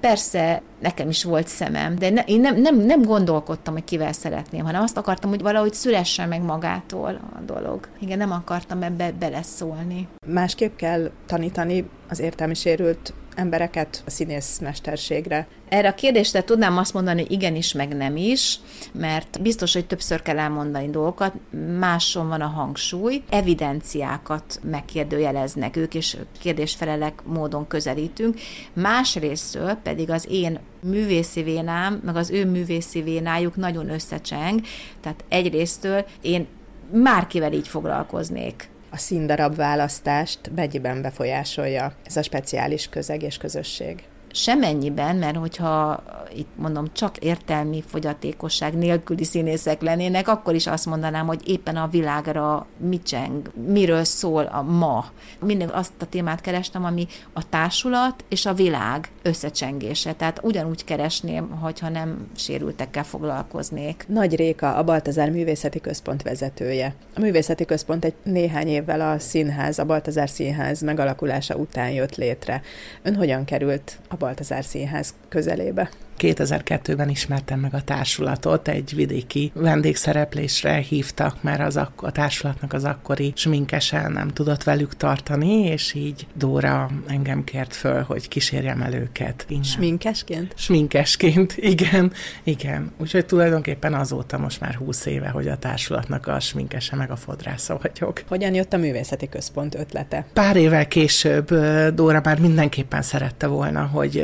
Persze 0.00 0.62
nekem 0.80 1.08
is 1.08 1.24
volt 1.24 1.48
szemem, 1.48 1.96
de 1.96 2.10
ne, 2.10 2.22
én 2.22 2.40
nem, 2.40 2.60
nem, 2.60 2.76
nem 2.76 3.02
gondolkodtam, 3.02 3.74
hogy 3.74 3.84
kivel 3.84 4.12
szeretném, 4.12 4.64
hanem 4.64 4.82
azt 4.82 4.96
akartam, 4.96 5.30
hogy 5.30 5.42
valahogy 5.42 5.74
szülessen 5.74 6.28
meg 6.28 6.42
magától 6.42 7.20
a 7.36 7.40
dolog. 7.40 7.88
Igen, 7.98 8.18
nem 8.18 8.32
akartam 8.32 8.82
ebbe 8.82 9.12
beleszólni. 9.12 10.08
Másképp 10.26 10.76
kell 10.76 11.10
tanítani 11.26 11.88
az 12.08 12.20
értelmi 12.20 12.54
sérült 12.54 13.12
embereket 13.36 14.02
a 14.06 14.10
színészmesterségre? 14.10 15.46
Erre 15.68 15.88
a 15.88 15.94
kérdésre 15.94 16.44
tudnám 16.44 16.78
azt 16.78 16.92
mondani, 16.94 17.20
hogy 17.20 17.30
igenis, 17.30 17.72
meg 17.72 17.96
nem 17.96 18.16
is, 18.16 18.60
mert 18.92 19.42
biztos, 19.42 19.72
hogy 19.72 19.86
többször 19.86 20.22
kell 20.22 20.38
elmondani 20.38 20.90
dolgokat, 20.90 21.32
máson 21.78 22.28
van 22.28 22.40
a 22.40 22.46
hangsúly, 22.46 23.22
evidenciákat 23.28 24.60
megkérdőjeleznek 24.70 25.76
ők, 25.76 25.94
és 25.94 26.16
kérdésfelelek 26.38 27.22
módon 27.24 27.66
közelítünk. 27.66 28.38
Másrésztől 28.72 29.74
pedig 29.74 30.10
az 30.10 30.26
én 30.30 30.58
művészi 30.82 31.42
vénám, 31.42 32.00
meg 32.04 32.16
az 32.16 32.30
ő 32.30 32.50
művészi 32.50 33.02
vénájuk 33.02 33.56
nagyon 33.56 33.90
összecseng, 33.90 34.60
tehát 35.00 35.24
egyrésztől 35.28 36.04
én 36.20 36.46
márkivel 36.92 37.52
így 37.52 37.68
foglalkoznék 37.68 38.68
a 38.96 38.98
színdarab 38.98 39.56
választást 39.56 40.50
mennyiben 40.54 41.02
befolyásolja 41.02 41.92
ez 42.04 42.16
a 42.16 42.22
speciális 42.22 42.88
közeg 42.88 43.22
és 43.22 43.36
közösség? 43.36 44.04
Semennyiben, 44.36 45.16
mert 45.16 45.36
hogyha 45.36 46.02
itt 46.34 46.48
mondom, 46.56 46.86
csak 46.92 47.16
értelmi 47.16 47.84
fogyatékosság 47.86 48.74
nélküli 48.74 49.24
színészek 49.24 49.82
lennének, 49.82 50.28
akkor 50.28 50.54
is 50.54 50.66
azt 50.66 50.86
mondanám, 50.86 51.26
hogy 51.26 51.48
éppen 51.48 51.76
a 51.76 51.88
világra 51.88 52.66
mit 52.76 53.02
cseng, 53.02 53.50
miről 53.66 54.04
szól 54.04 54.44
a 54.44 54.62
ma. 54.62 55.04
Mindig 55.40 55.68
azt 55.72 55.92
a 55.98 56.06
témát 56.06 56.40
kerestem, 56.40 56.84
ami 56.84 57.06
a 57.32 57.48
társulat 57.48 58.24
és 58.28 58.46
a 58.46 58.54
világ 58.54 59.10
összecsengése. 59.22 60.12
Tehát 60.12 60.40
ugyanúgy 60.42 60.84
keresném, 60.84 61.50
hogyha 61.50 61.88
nem 61.88 62.28
sérültekkel 62.36 63.04
foglalkoznék. 63.04 64.04
Nagy 64.08 64.36
Réka, 64.36 64.74
a 64.74 64.84
Baltazár 64.84 65.30
Művészeti 65.30 65.80
Központ 65.80 66.22
vezetője. 66.22 66.94
A 67.14 67.20
Művészeti 67.20 67.64
Központ 67.64 68.04
egy 68.04 68.14
néhány 68.22 68.68
évvel 68.68 69.00
a 69.00 69.18
színház, 69.18 69.78
a 69.78 69.84
Baltazár 69.84 70.28
Színház 70.28 70.80
megalakulása 70.82 71.54
után 71.54 71.90
jött 71.90 72.16
létre. 72.16 72.62
Ön 73.02 73.16
hogyan 73.16 73.44
került 73.44 73.98
a 74.08 74.16
Baltazár 74.26 74.64
Színház 74.64 75.14
közelébe. 75.28 75.90
2002-ben 76.18 77.08
ismertem 77.08 77.60
meg 77.60 77.74
a 77.74 77.82
társulatot, 77.82 78.68
egy 78.68 78.94
vidéki 78.94 79.52
vendégszereplésre 79.54 80.74
hívtak, 80.74 81.42
mert 81.42 81.60
az 81.60 81.76
ak- 81.76 82.02
a 82.02 82.10
társulatnak 82.10 82.72
az 82.72 82.84
akkori 82.84 83.32
sminkese 83.36 84.08
nem 84.08 84.28
tudott 84.28 84.62
velük 84.62 84.96
tartani, 84.96 85.62
és 85.62 85.94
így 85.94 86.26
Dóra 86.34 86.90
engem 87.06 87.44
kért 87.44 87.74
föl, 87.74 88.02
hogy 88.02 88.28
kísérjem 88.28 88.82
el 88.82 88.92
őket. 88.94 89.44
Innen. 89.48 89.62
Sminkesként? 89.62 90.52
Sminkesként, 90.56 91.56
igen, 91.74 92.12
igen. 92.42 92.92
Úgyhogy 92.98 93.26
tulajdonképpen 93.26 93.94
azóta 93.94 94.38
most 94.38 94.60
már 94.60 94.74
húsz 94.74 95.06
éve, 95.06 95.28
hogy 95.28 95.48
a 95.48 95.56
társulatnak 95.56 96.26
a 96.26 96.40
sminkese 96.40 96.96
meg 96.96 97.10
a 97.10 97.16
fodrásza 97.16 97.78
vagyok. 97.82 98.22
Hogyan 98.28 98.54
jött 98.54 98.72
a 98.72 98.76
művészeti 98.76 99.28
központ 99.28 99.74
ötlete? 99.74 100.26
Pár 100.32 100.56
évvel 100.56 100.88
később 100.88 101.54
Dóra 101.94 102.20
már 102.24 102.40
mindenképpen 102.40 103.02
szerette 103.02 103.46
volna, 103.46 103.82
hogy 103.82 104.18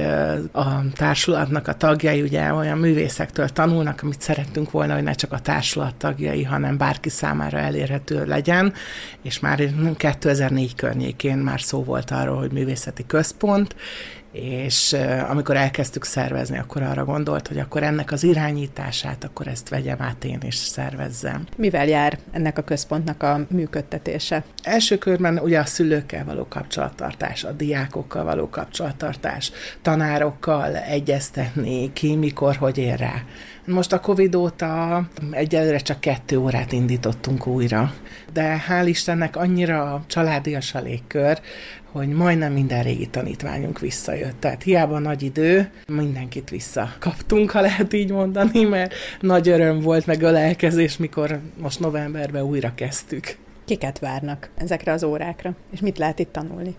a 0.53 0.91
társulatnak 0.95 1.69
a 1.69 1.75
tagjai 1.83 2.23
ugye 2.23 2.53
olyan 2.53 2.79
művészektől 2.79 3.49
tanulnak, 3.49 4.03
amit 4.03 4.21
szerettünk 4.21 4.71
volna, 4.71 4.95
hogy 4.95 5.03
ne 5.03 5.13
csak 5.13 5.33
a 5.33 5.39
társulat 5.39 5.95
tagjai, 5.95 6.43
hanem 6.43 6.77
bárki 6.77 7.09
számára 7.09 7.59
elérhető 7.59 8.25
legyen, 8.25 8.73
és 9.23 9.41
már 9.41 9.69
2004 9.97 10.75
környékén 10.75 11.39
már 11.39 11.61
szó 11.61 11.85
volt 11.85 12.11
arról, 12.11 12.37
hogy 12.37 12.53
művészeti 12.53 13.07
központ, 13.07 13.77
és 14.33 14.97
amikor 15.29 15.57
elkezdtük 15.57 16.05
szervezni, 16.05 16.59
akkor 16.59 16.83
arra 16.83 17.05
gondolt, 17.05 17.49
hogy 17.49 17.59
akkor 17.59 17.83
ennek 17.83 18.13
az 18.13 18.23
irányítását, 18.23 19.25
akkor 19.25 19.47
ezt 19.47 19.69
vegyem 19.69 20.03
át 20.03 20.25
én 20.25 20.39
és 20.43 20.55
szervezzem. 20.55 21.47
Mivel 21.57 21.87
jár 21.87 22.19
ennek 22.31 22.59
a 22.59 22.63
központnak 22.63 23.23
a 23.23 23.41
működtetése? 23.51 24.45
Első 24.63 24.99
körben 24.99 25.39
ugye 25.39 25.59
a 25.59 25.65
szülőkkel 25.65 26.25
való 26.25 26.47
kapcsolattartás, 26.49 27.45
a 27.45 27.53
diákokkal 27.53 28.25
való 28.25 28.49
kapcsolattartás, 28.49 29.53
tanárokkal 29.83 30.77
egyeztetni, 30.77 31.93
ki, 31.93 32.17
mikor, 32.17 32.57
hogy 32.57 32.79
ér 32.79 32.99
rá. 32.99 33.23
Most 33.67 33.93
a 33.93 34.01
Covid 34.01 34.35
óta 34.35 35.03
egyelőre 35.31 35.79
csak 35.79 36.01
kettő 36.01 36.37
órát 36.37 36.73
indítottunk 36.73 37.47
újra, 37.47 37.93
de 38.33 38.65
hál' 38.69 38.85
Istennek 38.87 39.37
annyira 39.37 40.05
családias 40.07 40.75
a 40.75 40.81
légkör, 40.81 41.41
hogy 41.93 42.09
majdnem 42.09 42.53
minden 42.53 42.83
régi 42.83 43.07
tanítványunk 43.07 43.79
visszajött. 43.79 44.41
Tehát 44.41 44.63
hiába 44.63 44.99
nagy 44.99 45.23
idő, 45.23 45.71
mindenkit 45.87 46.51
visszakaptunk, 46.51 47.51
ha 47.51 47.61
lehet 47.61 47.93
így 47.93 48.11
mondani, 48.11 48.65
mert 48.65 48.95
nagy 49.21 49.49
öröm 49.49 49.81
volt 49.81 50.07
meg 50.07 50.23
a 50.23 50.31
lelkezés, 50.31 50.97
mikor 50.97 51.41
most 51.61 51.81
novemberben 51.81 52.43
újra 52.43 52.73
kezdtük. 52.75 53.37
Kiket 53.65 53.99
várnak 53.99 54.51
ezekre 54.55 54.93
az 54.93 55.05
órákra, 55.05 55.55
és 55.73 55.81
mit 55.81 55.99
lehet 55.99 56.19
itt 56.19 56.33
tanulni? 56.33 56.75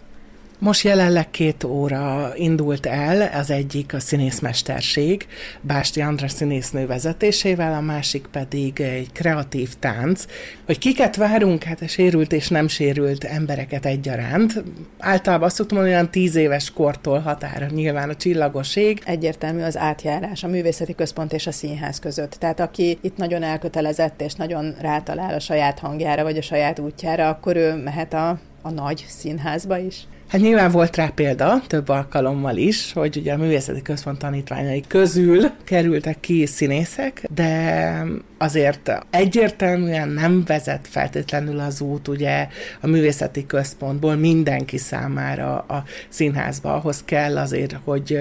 Most 0.64 0.84
jelenleg 0.84 1.32
két 1.32 1.64
óra 1.64 2.32
indult 2.36 2.86
el, 2.86 3.30
az 3.40 3.50
egyik 3.52 3.94
a 3.94 4.00
színészmesterség, 4.00 5.28
Básti 5.62 6.02
Andra 6.02 6.28
színésznő 6.28 6.86
vezetésével, 6.88 7.74
a 7.74 7.82
másik 7.82 8.28
pedig 8.32 8.82
egy 8.82 9.12
kreatív 9.12 9.74
tánc. 9.80 10.26
Hogy 10.66 10.78
kiket 10.78 11.16
várunk, 11.16 11.64
hát 11.64 11.82
a 11.82 11.88
sérült 11.88 12.32
és 12.32 12.48
nem 12.48 12.68
sérült 12.68 13.24
embereket 13.24 13.86
egyaránt. 13.86 14.64
Általában 15.00 15.46
azt 15.46 15.56
szoktam 15.56 15.78
mondani, 15.78 15.98
olyan 15.98 16.12
tíz 16.12 16.36
éves 16.36 16.72
kortól 16.72 17.20
határa 17.20 17.66
nyilván 17.66 18.10
a 18.10 18.16
csillagos 18.16 18.76
ég. 18.76 19.02
Egyértelmű 19.06 19.62
az 19.62 19.78
átjárás 19.78 20.44
a 20.44 20.48
művészeti 20.48 20.96
központ 20.96 21.34
és 21.34 21.48
a 21.48 21.52
színház 21.52 22.00
között. 22.00 22.32
Tehát 22.32 22.60
aki 22.60 22.98
itt 23.02 23.18
nagyon 23.18 23.44
elkötelezett 23.44 24.22
és 24.22 24.34
nagyon 24.34 24.76
rátalál 24.82 25.34
a 25.34 25.40
saját 25.40 25.80
hangjára 25.80 26.24
vagy 26.24 26.38
a 26.38 26.42
saját 26.42 26.80
útjára, 26.80 27.30
akkor 27.30 27.56
ő 27.56 27.74
mehet 27.76 28.14
a 28.14 28.40
a 28.64 28.72
nagy 28.72 29.06
színházba 29.08 29.78
is? 29.78 30.08
Hát 30.28 30.42
nyilván 30.42 30.72
volt 30.72 30.96
rá 30.96 31.12
példa, 31.16 31.62
több 31.68 31.90
alkalommal 31.90 32.58
is, 32.58 32.94
hogy 32.94 33.18
ugye 33.18 33.34
a 33.34 33.38
művészeti 33.38 33.82
központ 33.82 34.18
tanítványai 34.18 34.84
közül 34.88 35.52
kerültek 35.64 36.20
ki 36.20 36.46
színészek, 36.46 37.24
de 37.34 38.04
azért 38.38 39.06
egyértelműen 39.10 40.10
nem 40.10 40.44
vezet 40.46 40.88
feltétlenül 40.88 41.60
az 41.60 41.82
út 41.82 42.08
ugye 42.08 42.48
a 42.82 42.88
művészeti 42.88 43.46
központból 43.46 44.16
mindenki 44.16 44.78
számára 44.78 45.58
a 45.58 45.84
színházba. 46.10 46.74
Ahhoz 46.74 47.04
kell 47.06 47.38
azért, 47.38 47.76
hogy 47.84 48.18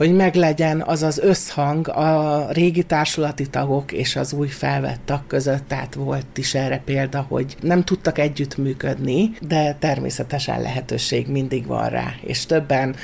hogy 0.00 0.14
meglegyen 0.14 0.82
az 0.86 1.02
az 1.02 1.18
összhang 1.18 1.88
a 1.88 2.46
régi 2.50 2.82
társulati 2.82 3.46
tagok 3.46 3.92
és 3.92 4.16
az 4.16 4.32
új 4.32 4.48
felvett 4.48 5.00
tag 5.04 5.26
között, 5.26 5.68
tehát 5.68 5.94
volt 5.94 6.38
is 6.38 6.54
erre 6.54 6.82
példa, 6.84 7.26
hogy 7.28 7.56
nem 7.60 7.84
tudtak 7.84 8.18
együttműködni, 8.18 9.30
de 9.40 9.76
természetesen 9.78 10.60
lehetőség 10.60 11.28
mindig 11.28 11.66
van 11.66 11.88
rá, 11.88 12.14
és 12.22 12.46
többen 12.46 12.96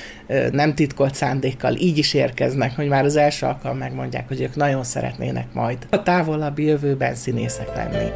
nem 0.51 0.75
titkolt 0.75 1.15
szándékkal 1.15 1.75
így 1.75 1.99
is 1.99 2.15
érkeznek, 2.15 2.77
hogy 2.77 2.89
már 2.89 3.05
az 3.05 3.17
első 3.17 3.47
alkalom 3.47 3.79
megmondják, 3.79 4.29
hogy 4.29 4.41
ők 4.41 4.55
nagyon 4.55 4.85
szeretnének 4.85 5.53
majd 5.53 5.79
a 5.91 6.03
távolabbi 6.03 6.65
jövőben 6.65 7.15
színészek 7.15 7.75
lenni. 7.75 8.11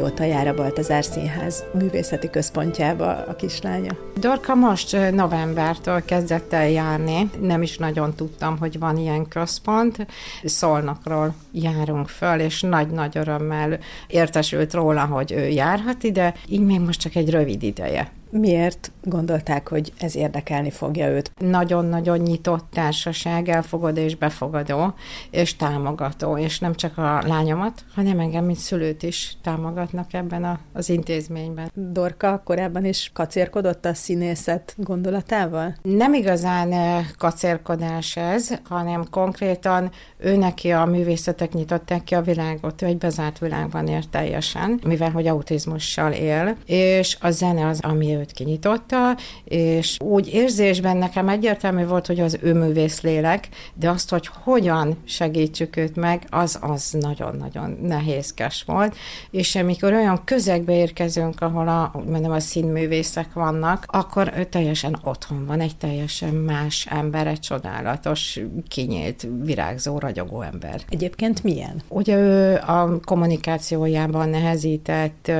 Mióta 0.00 0.24
jár 0.24 0.46
a 0.46 0.54
Baltazár 0.54 1.04
Színház 1.04 1.64
művészeti 1.72 2.30
központjába 2.30 3.24
a 3.24 3.34
kislánya? 3.34 3.96
Dorka 4.16 4.54
most 4.54 4.96
novembertől 5.10 6.04
kezdett 6.04 6.52
el 6.52 6.68
járni. 6.68 7.30
Nem 7.40 7.62
is 7.62 7.78
nagyon 7.78 8.14
tudtam, 8.14 8.58
hogy 8.58 8.78
van 8.78 8.96
ilyen 8.96 9.28
központ. 9.28 10.06
Szolnokról 10.44 11.34
járunk 11.52 12.08
föl, 12.08 12.40
és 12.40 12.60
nagy-nagy 12.60 13.16
örömmel 13.16 13.78
értesült 14.06 14.72
róla, 14.72 15.04
hogy 15.04 15.32
ő 15.32 15.48
járhat 15.48 16.02
ide. 16.02 16.34
Így 16.48 16.64
még 16.64 16.80
most 16.80 17.00
csak 17.00 17.14
egy 17.14 17.30
rövid 17.30 17.62
ideje. 17.62 18.10
Miért 18.30 18.92
gondolták, 19.02 19.68
hogy 19.68 19.92
ez 19.98 20.16
érdekelni 20.16 20.70
fogja 20.70 21.08
őt? 21.08 21.32
Nagyon-nagyon 21.38 22.18
nyitott 22.18 22.64
társaság, 22.70 23.48
elfogadó 23.48 24.00
és 24.00 24.16
befogadó, 24.16 24.94
és 25.30 25.56
támogató, 25.56 26.36
és 26.36 26.58
nem 26.58 26.74
csak 26.74 26.98
a 26.98 27.22
lányomat, 27.26 27.84
hanem 27.94 28.18
engem, 28.18 28.44
mint 28.44 28.58
szülőt 28.58 29.02
is 29.02 29.36
támogatnak 29.42 30.12
ebben 30.12 30.44
a, 30.44 30.58
az 30.72 30.88
intézményben. 30.88 31.70
Dorka 31.74 32.42
korábban 32.44 32.84
is 32.84 33.10
kacérkodott 33.14 33.84
a 33.84 33.94
színészet 33.94 34.74
gondolatával? 34.76 35.74
Nem 35.82 36.14
igazán 36.14 37.04
kacérkodás 37.18 38.16
ez, 38.16 38.58
hanem 38.68 39.04
konkrétan 39.10 39.90
ő 40.18 40.36
neki 40.36 40.70
a 40.70 40.84
művészetek 40.84 41.52
nyitották 41.52 42.04
ki 42.04 42.14
a 42.14 42.22
világot, 42.22 42.82
ő 42.82 42.86
egy 42.86 42.98
bezárt 42.98 43.38
világban 43.38 43.86
ér 43.86 44.04
teljesen, 44.04 44.80
mivel 44.86 45.10
hogy 45.10 45.26
autizmussal 45.26 46.12
él, 46.12 46.56
és 46.66 47.16
a 47.20 47.30
zene 47.30 47.66
az, 47.66 47.80
ami 47.82 48.19
őt 48.20 48.32
kinyitotta, 48.32 49.16
és 49.44 49.96
úgy 50.00 50.34
érzésben 50.34 50.96
nekem 50.96 51.28
egyértelmű 51.28 51.84
volt, 51.84 52.06
hogy 52.06 52.20
az 52.20 52.38
ő 52.42 52.54
művész 52.54 53.00
lélek, 53.00 53.48
de 53.74 53.90
azt, 53.90 54.10
hogy 54.10 54.28
hogyan 54.42 54.96
segítsük 55.04 55.76
őt 55.76 55.96
meg, 55.96 56.26
az 56.30 56.58
az 56.60 56.96
nagyon-nagyon 57.00 57.78
nehézkes 57.82 58.62
volt, 58.66 58.96
és 59.30 59.56
amikor 59.56 59.92
olyan 59.92 60.20
közegbe 60.24 60.72
érkezünk, 60.72 61.40
ahol 61.40 61.68
a, 61.68 61.92
mondom, 62.08 62.32
a 62.32 62.40
színművészek 62.40 63.32
vannak, 63.32 63.84
akkor 63.86 64.32
ő 64.36 64.44
teljesen 64.44 64.98
otthon 65.04 65.46
van, 65.46 65.60
egy 65.60 65.76
teljesen 65.76 66.34
más 66.34 66.86
ember, 66.90 67.26
egy 67.26 67.40
csodálatos, 67.40 68.40
kinyílt, 68.68 69.26
virágzó, 69.42 69.98
ragyogó 69.98 70.42
ember. 70.42 70.80
Egyébként 70.88 71.42
milyen? 71.42 71.82
Ugye 71.88 72.16
ő 72.16 72.54
a 72.54 73.00
kommunikációjában 73.04 74.28
nehezített 74.28 75.32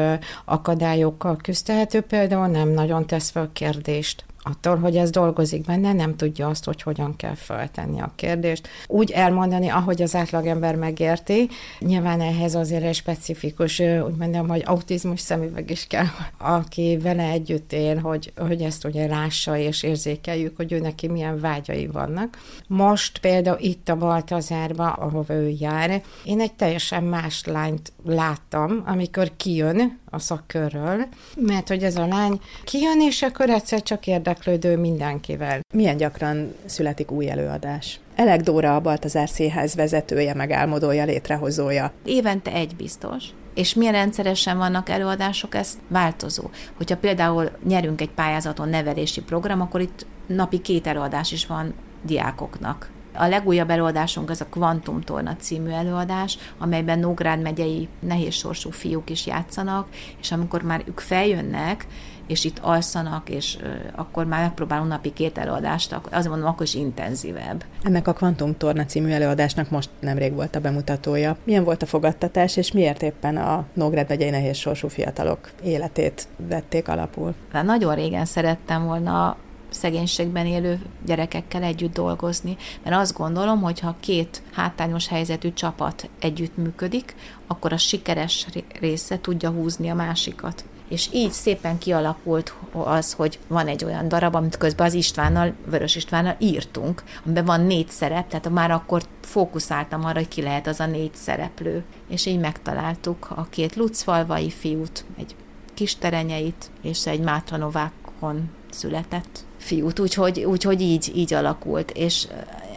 akadályokkal 0.44 1.36
küzdhető, 1.36 2.00
például 2.00 2.46
nem 2.46 2.68
nagyon 2.70 3.06
tesz 3.06 3.30
fel 3.30 3.50
kérdést 3.52 4.24
attól, 4.42 4.76
hogy 4.76 4.96
ez 4.96 5.10
dolgozik 5.10 5.64
benne, 5.64 5.92
nem 5.92 6.16
tudja 6.16 6.48
azt, 6.48 6.64
hogy 6.64 6.82
hogyan 6.82 7.16
kell 7.16 7.34
feltenni 7.34 8.00
a 8.00 8.12
kérdést. 8.14 8.68
Úgy 8.86 9.10
elmondani, 9.10 9.68
ahogy 9.68 10.02
az 10.02 10.14
átlagember 10.14 10.76
megérti, 10.76 11.48
nyilván 11.78 12.20
ehhez 12.20 12.54
azért 12.54 12.84
egy 12.84 12.94
specifikus, 12.94 13.78
úgy 13.78 14.16
mondom, 14.18 14.48
hogy 14.48 14.62
autizmus 14.64 15.20
szemüveg 15.20 15.70
is 15.70 15.86
kell, 15.86 16.06
aki 16.38 16.98
vele 17.02 17.22
együtt 17.22 17.72
él, 17.72 17.98
hogy, 17.98 18.32
hogy 18.36 18.62
ezt 18.62 18.84
ugye 18.84 19.06
lássa 19.06 19.56
és 19.56 19.82
érzékeljük, 19.82 20.56
hogy 20.56 20.72
ő 20.72 20.78
neki 20.80 21.08
milyen 21.08 21.40
vágyai 21.40 21.86
vannak. 21.86 22.38
Most 22.66 23.18
például 23.18 23.58
itt 23.60 23.88
a 23.88 23.96
Baltazárba, 23.96 24.92
ahova 24.92 25.34
ő 25.34 25.48
jár, 25.58 26.02
én 26.24 26.40
egy 26.40 26.54
teljesen 26.54 27.04
más 27.04 27.44
lányt 27.44 27.92
láttam, 28.04 28.82
amikor 28.86 29.30
kijön 29.36 29.98
a 30.10 30.18
szakkörről, 30.18 31.06
mert 31.36 31.68
hogy 31.68 31.82
ez 31.82 31.96
a 31.96 32.06
lány 32.06 32.40
kijön, 32.64 33.00
és 33.00 33.22
akkor 33.22 33.50
egyszer 33.50 33.82
csak 33.82 34.06
érdeklődő 34.06 34.76
mindenkivel. 34.76 35.60
Milyen 35.74 35.96
gyakran 35.96 36.54
születik 36.64 37.10
új 37.10 37.30
előadás? 37.30 38.00
Elek 38.14 38.40
Dóra 38.40 38.74
a 38.74 38.80
Baltazár 38.80 39.28
Színház 39.28 39.74
vezetője, 39.74 40.34
meg 40.34 40.50
álmodója, 40.50 41.04
létrehozója. 41.04 41.92
Évente 42.04 42.52
egy 42.52 42.76
biztos. 42.76 43.24
És 43.54 43.74
milyen 43.74 43.92
rendszeresen 43.92 44.56
vannak 44.58 44.88
előadások, 44.88 45.54
ez 45.54 45.78
változó. 45.88 46.50
Hogyha 46.76 46.96
például 46.96 47.50
nyerünk 47.66 48.00
egy 48.00 48.10
pályázaton 48.10 48.68
nevelési 48.68 49.22
program, 49.22 49.60
akkor 49.60 49.80
itt 49.80 50.06
napi 50.26 50.58
két 50.58 50.86
előadás 50.86 51.32
is 51.32 51.46
van 51.46 51.74
diákoknak. 52.02 52.90
A 53.14 53.26
legújabb 53.26 53.70
előadásunk 53.70 54.30
az 54.30 54.40
a 54.40 54.46
Quantum 54.50 55.00
Torna 55.00 55.36
című 55.36 55.70
előadás, 55.70 56.38
amelyben 56.58 56.98
Nógrád 56.98 57.40
megyei 57.40 57.88
nehézsorsú 57.98 58.70
fiúk 58.70 59.10
is 59.10 59.26
játszanak, 59.26 59.88
és 60.20 60.32
amikor 60.32 60.62
már 60.62 60.82
ők 60.84 61.00
feljönnek, 61.00 61.86
és 62.26 62.44
itt 62.44 62.58
alszanak, 62.58 63.28
és 63.28 63.58
akkor 63.94 64.26
már 64.26 64.42
megpróbálunk 64.42 64.88
napi 64.88 65.12
két 65.12 65.38
előadást, 65.38 66.00
azt 66.10 66.28
mondom, 66.28 66.48
akkor 66.48 66.66
is 66.66 66.74
intenzívebb. 66.74 67.64
Ennek 67.82 68.08
a 68.08 68.12
Quantum 68.12 68.56
Torna 68.56 68.84
című 68.84 69.10
előadásnak 69.10 69.70
most 69.70 69.90
nemrég 70.00 70.32
volt 70.32 70.56
a 70.56 70.60
bemutatója. 70.60 71.36
Milyen 71.44 71.64
volt 71.64 71.82
a 71.82 71.86
fogadtatás, 71.86 72.56
és 72.56 72.72
miért 72.72 73.02
éppen 73.02 73.36
a 73.36 73.66
Nógrád 73.72 74.08
megyei 74.08 74.30
nehéz 74.30 74.56
sorsú 74.56 74.88
fiatalok 74.88 75.50
életét 75.62 76.28
vették 76.48 76.88
alapul? 76.88 77.34
De 77.52 77.62
nagyon 77.62 77.94
régen 77.94 78.24
szerettem 78.24 78.84
volna 78.84 79.36
szegénységben 79.70 80.46
élő 80.46 80.80
gyerekekkel 81.04 81.62
együtt 81.62 81.92
dolgozni, 81.92 82.56
mert 82.84 82.96
azt 82.96 83.16
gondolom, 83.16 83.60
hogy 83.60 83.80
ha 83.80 83.96
két 84.00 84.42
hátrányos 84.52 85.08
helyzetű 85.08 85.52
csapat 85.52 86.10
együtt 86.20 86.56
működik, 86.56 87.14
akkor 87.46 87.72
a 87.72 87.76
sikeres 87.76 88.46
része 88.80 89.20
tudja 89.20 89.50
húzni 89.50 89.88
a 89.88 89.94
másikat. 89.94 90.64
És 90.88 91.08
így 91.12 91.32
szépen 91.32 91.78
kialakult 91.78 92.54
az, 92.72 93.12
hogy 93.12 93.38
van 93.46 93.66
egy 93.66 93.84
olyan 93.84 94.08
darab, 94.08 94.34
amit 94.34 94.56
közben 94.56 94.86
az 94.86 94.94
Istvánnal, 94.94 95.54
Vörös 95.66 95.96
Istvánnal 95.96 96.36
írtunk, 96.38 97.02
amiben 97.24 97.44
van 97.44 97.60
négy 97.60 97.88
szerep, 97.88 98.28
tehát 98.28 98.50
már 98.50 98.70
akkor 98.70 99.02
fókuszáltam 99.20 100.04
arra, 100.04 100.18
hogy 100.18 100.28
ki 100.28 100.42
lehet 100.42 100.66
az 100.66 100.80
a 100.80 100.86
négy 100.86 101.14
szereplő. 101.14 101.84
És 102.08 102.26
így 102.26 102.38
megtaláltuk 102.38 103.30
a 103.30 103.46
két 103.50 103.76
lucfalvai 103.76 104.50
fiút, 104.50 105.04
egy 105.18 105.34
kis 105.74 105.96
terenyeit, 105.96 106.70
és 106.82 107.06
egy 107.06 107.20
Mátranovákon 107.20 108.50
született 108.70 109.44
fiút, 109.60 109.98
úgyhogy, 109.98 110.44
úgyhogy 110.44 110.80
így, 110.80 111.12
így 111.14 111.34
alakult, 111.34 111.90
és 111.90 112.26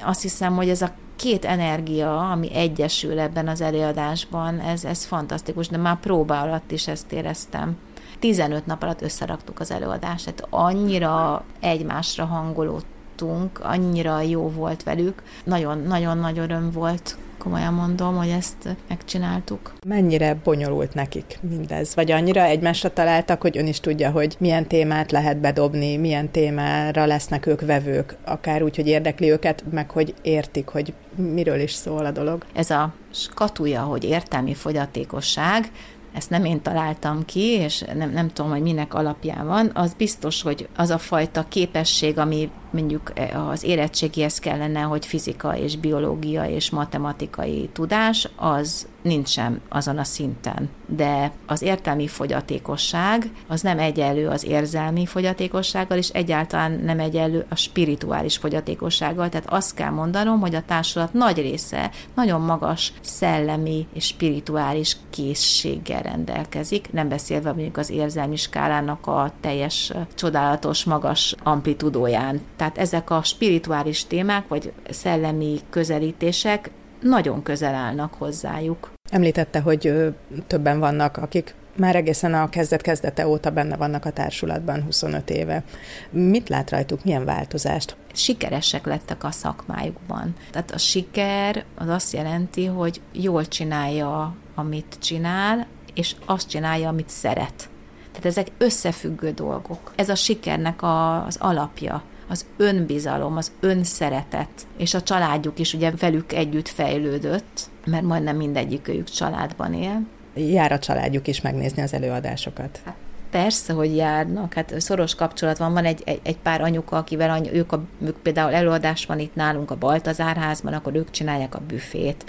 azt 0.04 0.22
hiszem, 0.22 0.56
hogy 0.56 0.70
ez 0.70 0.82
a 0.82 0.92
két 1.16 1.46
energia, 1.46 2.32
ami 2.32 2.54
egyesül 2.54 3.20
ebben 3.20 3.48
az 3.48 3.62
előadásban, 3.62 4.60
ez, 4.60 4.86
ez 4.86 5.06
fantasztikus, 5.06 5.68
de 5.68 5.78
már 5.78 6.00
próba 6.00 6.42
alatt 6.42 6.72
is 6.72 6.88
ezt 6.88 7.12
éreztem. 7.12 7.78
15 8.20 8.66
nap 8.66 8.84
alatt 8.84 9.02
összeraktuk 9.02 9.60
az 9.60 9.72
előadást, 9.72 10.26
tehát 10.26 10.48
annyira 10.50 11.44
egymásra 11.60 12.26
hangolódtunk, 12.26 13.60
annyira 13.60 14.22
jó 14.22 14.50
volt 14.50 14.84
velük, 14.84 15.24
nagyon-nagyon 15.44 16.18
nagy 16.18 16.38
öröm 16.38 16.72
volt 16.72 17.18
komolyan 17.44 17.74
mondom, 17.74 18.16
hogy 18.16 18.30
ezt 18.30 18.76
megcsináltuk. 18.88 19.74
Mennyire 19.88 20.38
bonyolult 20.44 20.94
nekik 20.94 21.40
mindez? 21.42 21.96
Vagy 21.96 22.12
annyira 22.12 22.42
egymásra 22.42 22.94
találtak, 22.94 23.42
hogy 23.42 23.58
ön 23.58 23.68
is 23.68 23.80
tudja, 23.80 24.12
hogy 24.12 24.36
milyen 24.40 24.68
témát 24.68 25.12
lehet 25.12 25.38
bedobni, 25.38 25.98
milyen 25.98 26.32
témára 26.32 27.06
lesznek 27.06 27.46
ők 27.46 27.62
vevők, 27.62 28.18
akár 28.26 28.64
úgy, 28.64 28.76
hogy 28.76 28.88
érdekli 28.88 29.32
őket, 29.32 29.64
meg 29.72 29.92
hogy 29.92 30.14
értik, 30.22 30.68
hogy 30.68 30.94
miről 31.16 31.60
is 31.60 31.72
szól 31.72 32.06
a 32.06 32.12
dolog. 32.12 32.46
Ez 32.54 32.70
a 32.70 32.94
skatuja, 33.12 33.82
hogy 33.82 34.04
értelmi 34.04 34.54
fogyatékosság, 34.54 35.72
ezt 36.14 36.30
nem 36.30 36.46
én 36.46 36.62
találtam 36.62 37.26
ki, 37.26 37.50
és 37.50 37.84
nem, 37.96 38.12
nem 38.12 38.28
tudom, 38.28 38.52
hogy 38.52 38.62
minek 38.62 38.94
alapján 38.94 39.48
van, 39.48 39.72
az 39.74 39.94
biztos, 39.94 40.42
hogy 40.42 40.68
az 40.76 40.90
a 40.90 40.98
fajta 40.98 41.46
képesség, 41.50 42.18
ami 42.18 42.50
mondjuk 42.74 43.14
az 43.50 43.64
érettségihez 43.64 44.40
kellene, 44.40 44.82
hogy 44.82 45.06
fizika 45.06 45.58
és 45.58 45.78
biológia 45.78 46.44
és 46.46 46.70
matematikai 46.70 47.70
tudás, 47.74 48.30
az 48.36 48.88
nincsen 49.04 49.62
azon 49.70 49.98
a 49.98 50.04
szinten. 50.04 50.70
De 50.86 51.32
az 51.46 51.62
értelmi 51.62 52.08
fogyatékosság 52.08 53.32
az 53.48 53.62
nem 53.62 53.80
egyenlő 53.80 54.28
az 54.28 54.46
érzelmi 54.46 55.06
fogyatékossággal, 55.06 55.98
és 55.98 56.10
egyáltalán 56.10 56.72
nem 56.72 57.00
egyenlő 57.00 57.46
a 57.50 57.56
spirituális 57.56 58.38
fogyatékossággal. 58.38 59.30
Tehát 59.30 59.50
azt 59.50 59.76
kell 59.76 59.90
mondanom, 59.90 60.40
hogy 60.40 60.56
a 60.56 60.64
társulat 60.66 61.14
nagy 61.14 61.38
része 61.38 61.92
nagyon 62.16 62.42
magas 62.42 62.94
szellemi 63.02 63.88
és 63.94 64.06
spirituális 64.06 64.98
készséggel 65.10 66.02
rendelkezik, 66.02 66.92
nem 66.92 67.10
beszélve 67.10 67.52
mondjuk 67.52 67.78
az 67.78 67.90
érzelmi 67.90 68.36
skálának 68.36 69.08
a 69.08 69.32
teljes 69.42 69.92
csodálatos 70.16 70.84
magas 70.84 71.36
amplitudóján. 71.44 72.42
Tehát 72.64 72.78
ezek 72.78 73.10
a 73.10 73.24
spirituális 73.24 74.06
témák, 74.06 74.48
vagy 74.48 74.72
szellemi 74.90 75.60
közelítések 75.70 76.72
nagyon 77.02 77.44
közel 77.44 77.74
állnak 77.74 78.14
hozzájuk. 78.14 78.92
Említette, 79.10 79.60
hogy 79.60 80.14
többen 80.48 80.80
vannak, 80.80 81.18
akik 81.18 81.56
már 81.76 81.96
egészen 81.96 82.34
a 82.34 82.50
kezdet-kezdete 82.50 83.28
óta 83.28 83.52
benne 83.52 83.76
vannak 83.76 84.06
a 84.06 84.12
társulatban 84.12 84.84
25 84.84 85.30
éve. 85.30 85.64
Mit 86.10 86.50
lát 86.50 86.70
rajtuk, 86.70 87.04
milyen 87.04 87.26
változást? 87.26 87.96
Sikeresek 88.14 88.86
lettek 88.86 89.24
a 89.24 89.32
szakmájukban. 89.32 90.34
Tehát 90.52 90.72
a 90.72 90.78
siker 90.78 91.64
az 91.76 91.88
azt 91.88 92.14
jelenti, 92.14 92.66
hogy 92.66 93.02
jól 93.12 93.48
csinálja, 93.48 94.36
amit 94.56 94.98
csinál, 95.00 95.68
és 95.94 96.16
azt 96.26 96.50
csinálja, 96.50 96.90
amit 96.90 97.10
szeret. 97.10 97.70
Tehát 98.12 98.26
ezek 98.26 98.48
összefüggő 98.58 99.32
dolgok. 99.32 99.92
Ez 99.96 100.10
a 100.10 100.16
sikernek 100.16 100.82
a, 100.82 101.26
az 101.26 101.38
alapja 101.40 102.04
az 102.28 102.46
önbizalom, 102.58 103.38
az 103.38 103.52
önszeretet, 103.60 104.68
és 104.78 104.94
a 104.94 105.02
családjuk 105.02 105.60
is 105.60 105.74
ugye 105.74 105.92
velük 106.00 106.34
együtt 106.34 106.68
fejlődött, 106.68 107.70
mert 107.86 108.04
majdnem 108.04 108.36
mindegyik 108.36 108.88
őjük 108.88 109.10
családban 109.10 109.74
él, 109.74 110.02
Jár 110.36 110.72
a 110.72 110.80
családjuk 110.80 111.28
is 111.28 111.42
megnézni 111.42 111.82
az 111.82 111.94
előadásokat? 111.94 112.82
Hát 112.86 112.96
Persze, 113.32 113.74
hogy 113.74 113.96
járnak, 113.96 114.54
hát 114.54 114.82
szoros 114.82 115.16
kapcsolat 115.16 115.58
van, 115.58 115.74
van 115.74 115.86
egy, 115.86 116.02
egy, 116.06 116.20
egy 116.24 116.38
pár 116.38 116.62
anyuka, 116.62 116.98
akivel 116.98 117.30
any, 117.30 117.50
ők, 117.54 117.72
a, 117.72 117.84
ők 118.06 118.18
például 118.18 118.54
előadás 118.54 119.06
van 119.06 119.20
itt 119.20 119.36
nálunk 119.36 119.72
a 119.72 119.76
Baltazárházban, 119.76 120.74
akkor 120.74 120.96
ők 120.96 121.12
csinálják 121.12 121.56
a 121.56 121.62
büfét. 121.68 122.26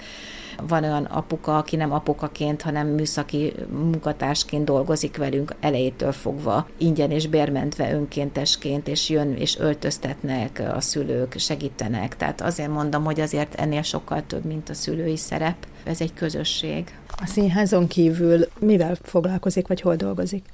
Van 0.67 0.83
olyan 0.83 1.03
apuka, 1.03 1.57
aki 1.57 1.75
nem 1.75 1.91
apukaként, 1.91 2.61
hanem 2.61 2.87
műszaki 2.87 3.53
munkatársként 3.71 4.65
dolgozik 4.65 5.17
velünk 5.17 5.55
elejétől 5.59 6.11
fogva, 6.11 6.67
ingyen 6.77 7.11
és 7.11 7.27
bérmentve 7.27 7.93
önkéntesként, 7.93 8.87
és 8.87 9.09
jön 9.09 9.33
és 9.33 9.57
öltöztetnek 9.59 10.63
a 10.75 10.81
szülők, 10.81 11.35
segítenek. 11.37 12.15
Tehát 12.17 12.41
azért 12.41 12.69
mondom, 12.71 13.03
hogy 13.03 13.19
azért 13.19 13.55
ennél 13.55 13.81
sokkal 13.81 14.23
több, 14.27 14.45
mint 14.45 14.69
a 14.69 14.73
szülői 14.73 15.17
szerep. 15.17 15.55
Ez 15.83 16.01
egy 16.01 16.13
közösség. 16.13 16.97
A 17.07 17.25
színházon 17.25 17.87
kívül 17.87 18.47
mivel 18.59 18.97
foglalkozik, 19.01 19.67
vagy 19.67 19.81
hol 19.81 19.95
dolgozik? 19.95 20.45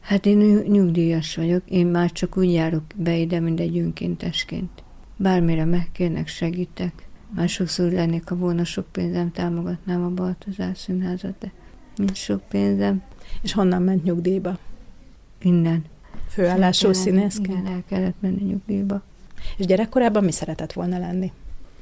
Hát 0.00 0.26
én 0.26 0.36
nyugdíjas 0.68 1.36
vagyok, 1.36 1.62
én 1.68 1.86
már 1.86 2.12
csak 2.12 2.36
úgy 2.36 2.52
járok 2.52 2.82
be 2.96 3.16
ide, 3.16 3.40
mint 3.40 3.60
egy 3.60 3.78
önkéntesként. 3.78 4.70
Bármire 5.16 5.64
megkérnek, 5.64 6.28
segítek. 6.28 7.05
Már 7.34 7.48
sokszor 7.48 7.92
lennék, 7.92 8.28
ha 8.28 8.36
volna 8.36 8.64
sok 8.64 8.86
pénzem, 8.92 9.32
támogatnám 9.32 10.04
a 10.04 10.10
Baltazár 10.10 10.76
színházat, 10.76 11.34
de 11.38 11.52
nincs 11.96 12.16
sok 12.16 12.40
pénzem. 12.48 13.02
És 13.42 13.52
honnan 13.52 13.82
ment 13.82 14.04
nyugdíjba? 14.04 14.58
Innen. 15.38 15.84
Főállású 16.28 16.92
színészként? 16.92 17.58
Igen, 17.58 17.66
el 17.66 17.82
kellett 17.88 18.16
menni 18.20 18.42
nyugdíjba. 18.42 19.02
És 19.56 19.66
gyerekkorában 19.66 20.24
mi 20.24 20.32
szeretett 20.32 20.72
volna 20.72 20.98
lenni? 20.98 21.32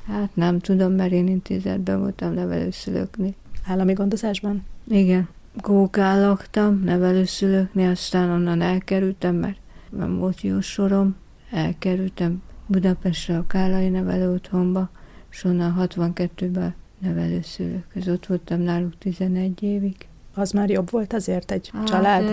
Hát 0.07 0.37
nem 0.37 0.59
tudom, 0.59 0.93
mert 0.93 1.13
én 1.13 1.27
intézetben 1.27 2.01
voltam 2.01 2.33
nevelőszülőknél. 2.33 3.35
Állami 3.67 3.93
gondozásban? 3.93 4.65
Igen. 4.89 5.29
Kókán 5.61 6.21
laktam, 6.21 6.81
nevelőszülőknél, 6.85 7.91
aztán 7.91 8.31
onnan 8.31 8.61
elkerültem, 8.61 9.35
mert 9.35 9.57
nem 9.91 10.19
volt 10.19 10.41
jó 10.41 10.61
sorom. 10.61 11.17
Elkerültem 11.51 12.43
Budapestre 12.67 13.39
a 13.39 13.47
Kálai 13.47 13.89
nevelő 13.89 14.33
otthonba, 14.33 14.91
és 15.35 15.45
onnan 15.45 15.77
62-ben 15.81 16.75
nevelőszülők. 16.99 17.87
ott 18.07 18.27
voltam 18.27 18.61
náluk 18.61 18.99
11 18.99 19.63
évig. 19.63 19.97
Az 20.35 20.51
már 20.51 20.71
jobb 20.71 20.91
volt 20.91 21.13
azért 21.13 21.51
egy 21.51 21.71
hát, 21.73 21.87
család? 21.87 22.25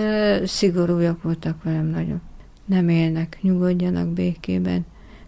Szigorúak 0.48 1.22
voltak 1.22 1.64
velem 1.64 1.86
nagyon. 1.86 2.22
Nem 2.66 2.90
élnek, 2.90 3.38
nyugodjanak 3.42 4.08
békében, 4.08 4.86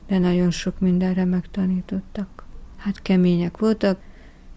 de 0.07 0.17
nagyon 0.17 0.51
sok 0.51 0.79
mindenre 0.79 1.25
megtanítottak. 1.25 2.45
Hát 2.77 3.01
kemények 3.01 3.57
voltak, 3.57 3.99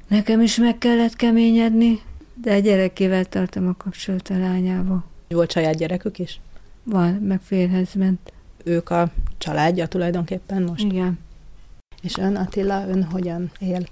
nekem 0.08 0.40
is 0.40 0.56
meg 0.56 0.78
kellett 0.78 1.16
keményedni, 1.16 2.00
de 2.42 2.54
a 2.54 2.58
gyerekével 2.58 3.24
tartom 3.24 3.68
a 3.68 3.74
kapcsolat 3.76 4.28
a 4.28 4.38
lányával. 4.38 5.04
Volt 5.28 5.52
saját 5.52 5.76
gyerekük 5.76 6.18
is? 6.18 6.40
Van, 6.82 7.12
meg 7.12 7.40
férhez 7.40 7.92
ment. 7.92 8.32
Ők 8.64 8.90
a 8.90 9.12
családja 9.38 9.86
tulajdonképpen 9.86 10.62
most? 10.62 10.84
Igen. 10.84 11.18
És 12.06 12.16
ön, 12.16 12.36
Attila, 12.36 12.88
ön 12.88 13.02
hogyan 13.02 13.50
él? 13.58 13.86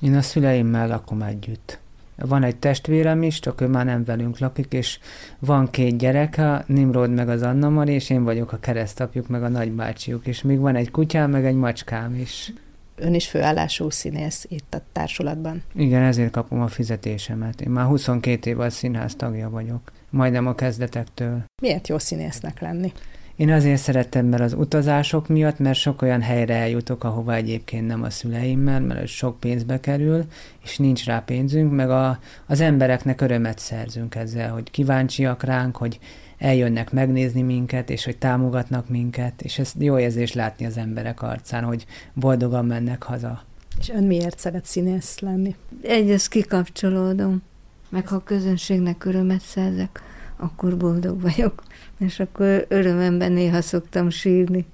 Én 0.00 0.14
a 0.14 0.22
szüleimmel 0.22 0.88
lakom 0.88 1.22
együtt. 1.22 1.78
Van 2.16 2.42
egy 2.42 2.56
testvérem 2.56 3.22
is, 3.22 3.40
csak 3.40 3.60
ő 3.60 3.66
már 3.66 3.84
nem 3.84 4.04
velünk 4.04 4.38
lakik, 4.38 4.72
és 4.72 4.98
van 5.38 5.70
két 5.70 5.98
gyereke, 5.98 6.64
Nimrod 6.66 7.10
meg 7.10 7.28
az 7.28 7.42
Anna 7.42 7.68
Mari, 7.68 7.92
és 7.92 8.10
én 8.10 8.24
vagyok 8.24 8.52
a 8.52 8.58
keresztapjuk, 8.58 9.28
meg 9.28 9.42
a 9.42 9.48
nagybácsiuk, 9.48 10.26
és 10.26 10.42
még 10.42 10.58
van 10.58 10.76
egy 10.76 10.90
kutyám, 10.90 11.30
meg 11.30 11.44
egy 11.44 11.54
macskám 11.54 12.14
is. 12.14 12.52
Ön 12.96 13.14
is 13.14 13.28
főállású 13.28 13.90
színész 13.90 14.46
itt 14.48 14.74
a 14.74 14.82
társulatban. 14.92 15.62
Igen, 15.74 16.02
ezért 16.02 16.30
kapom 16.30 16.60
a 16.60 16.68
fizetésemet. 16.68 17.60
Én 17.60 17.70
már 17.70 17.86
22 17.86 18.50
év 18.50 18.60
a 18.60 18.70
színház 18.70 19.14
tagja 19.14 19.50
vagyok, 19.50 19.92
majdnem 20.10 20.46
a 20.46 20.54
kezdetektől. 20.54 21.44
Miért 21.62 21.88
jó 21.88 21.98
színésznek 21.98 22.60
lenni? 22.60 22.92
Én 23.38 23.50
azért 23.52 23.80
szerettem, 23.80 24.26
mert 24.26 24.42
az 24.42 24.52
utazások 24.52 25.28
miatt, 25.28 25.58
mert 25.58 25.78
sok 25.78 26.02
olyan 26.02 26.20
helyre 26.20 26.54
eljutok, 26.54 27.04
ahova 27.04 27.34
egyébként 27.34 27.86
nem 27.86 28.02
a 28.02 28.10
szüleimmel, 28.10 28.80
mert 28.80 29.00
ez 29.00 29.08
sok 29.08 29.40
pénzbe 29.40 29.80
kerül, 29.80 30.24
és 30.62 30.78
nincs 30.78 31.04
rá 31.04 31.18
pénzünk, 31.18 31.72
meg 31.72 31.90
a, 31.90 32.18
az 32.46 32.60
embereknek 32.60 33.20
örömet 33.20 33.58
szerzünk 33.58 34.14
ezzel, 34.14 34.50
hogy 34.50 34.70
kíváncsiak 34.70 35.42
ránk, 35.42 35.76
hogy 35.76 35.98
eljönnek 36.38 36.92
megnézni 36.92 37.42
minket, 37.42 37.90
és 37.90 38.04
hogy 38.04 38.18
támogatnak 38.18 38.88
minket, 38.88 39.42
és 39.42 39.58
ez 39.58 39.72
jó 39.78 39.98
érzés 39.98 40.32
látni 40.32 40.66
az 40.66 40.76
emberek 40.76 41.22
arcán, 41.22 41.64
hogy 41.64 41.86
boldogan 42.14 42.64
mennek 42.64 43.02
haza. 43.02 43.42
És 43.80 43.88
ön 43.88 44.04
miért 44.04 44.38
szeret 44.38 44.64
színész 44.64 45.18
lenni? 45.18 45.56
Egy, 45.82 46.10
ezt 46.10 46.28
kikapcsolódom, 46.28 47.42
meg 47.88 48.08
ha 48.08 48.16
a 48.16 48.22
közönségnek 48.22 49.04
örömet 49.04 49.40
szerzek, 49.40 50.02
akkor 50.38 50.76
boldog 50.76 51.20
vagyok, 51.20 51.62
és 51.98 52.20
akkor 52.20 52.64
örömemben 52.68 53.32
néha 53.32 53.60
szoktam 53.60 54.10
sírni, 54.10 54.66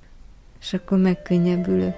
és 0.61 0.73
akkor 0.73 0.99
megkönnyebbülök. 0.99 1.95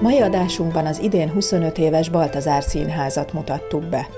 Mai 0.00 0.20
adásunkban 0.20 0.86
az 0.86 0.98
idén 0.98 1.30
25 1.30 1.78
éves 1.78 2.08
Baltazár 2.08 2.62
Színházat 2.62 3.32
mutattuk 3.32 3.84
be. 3.84 4.17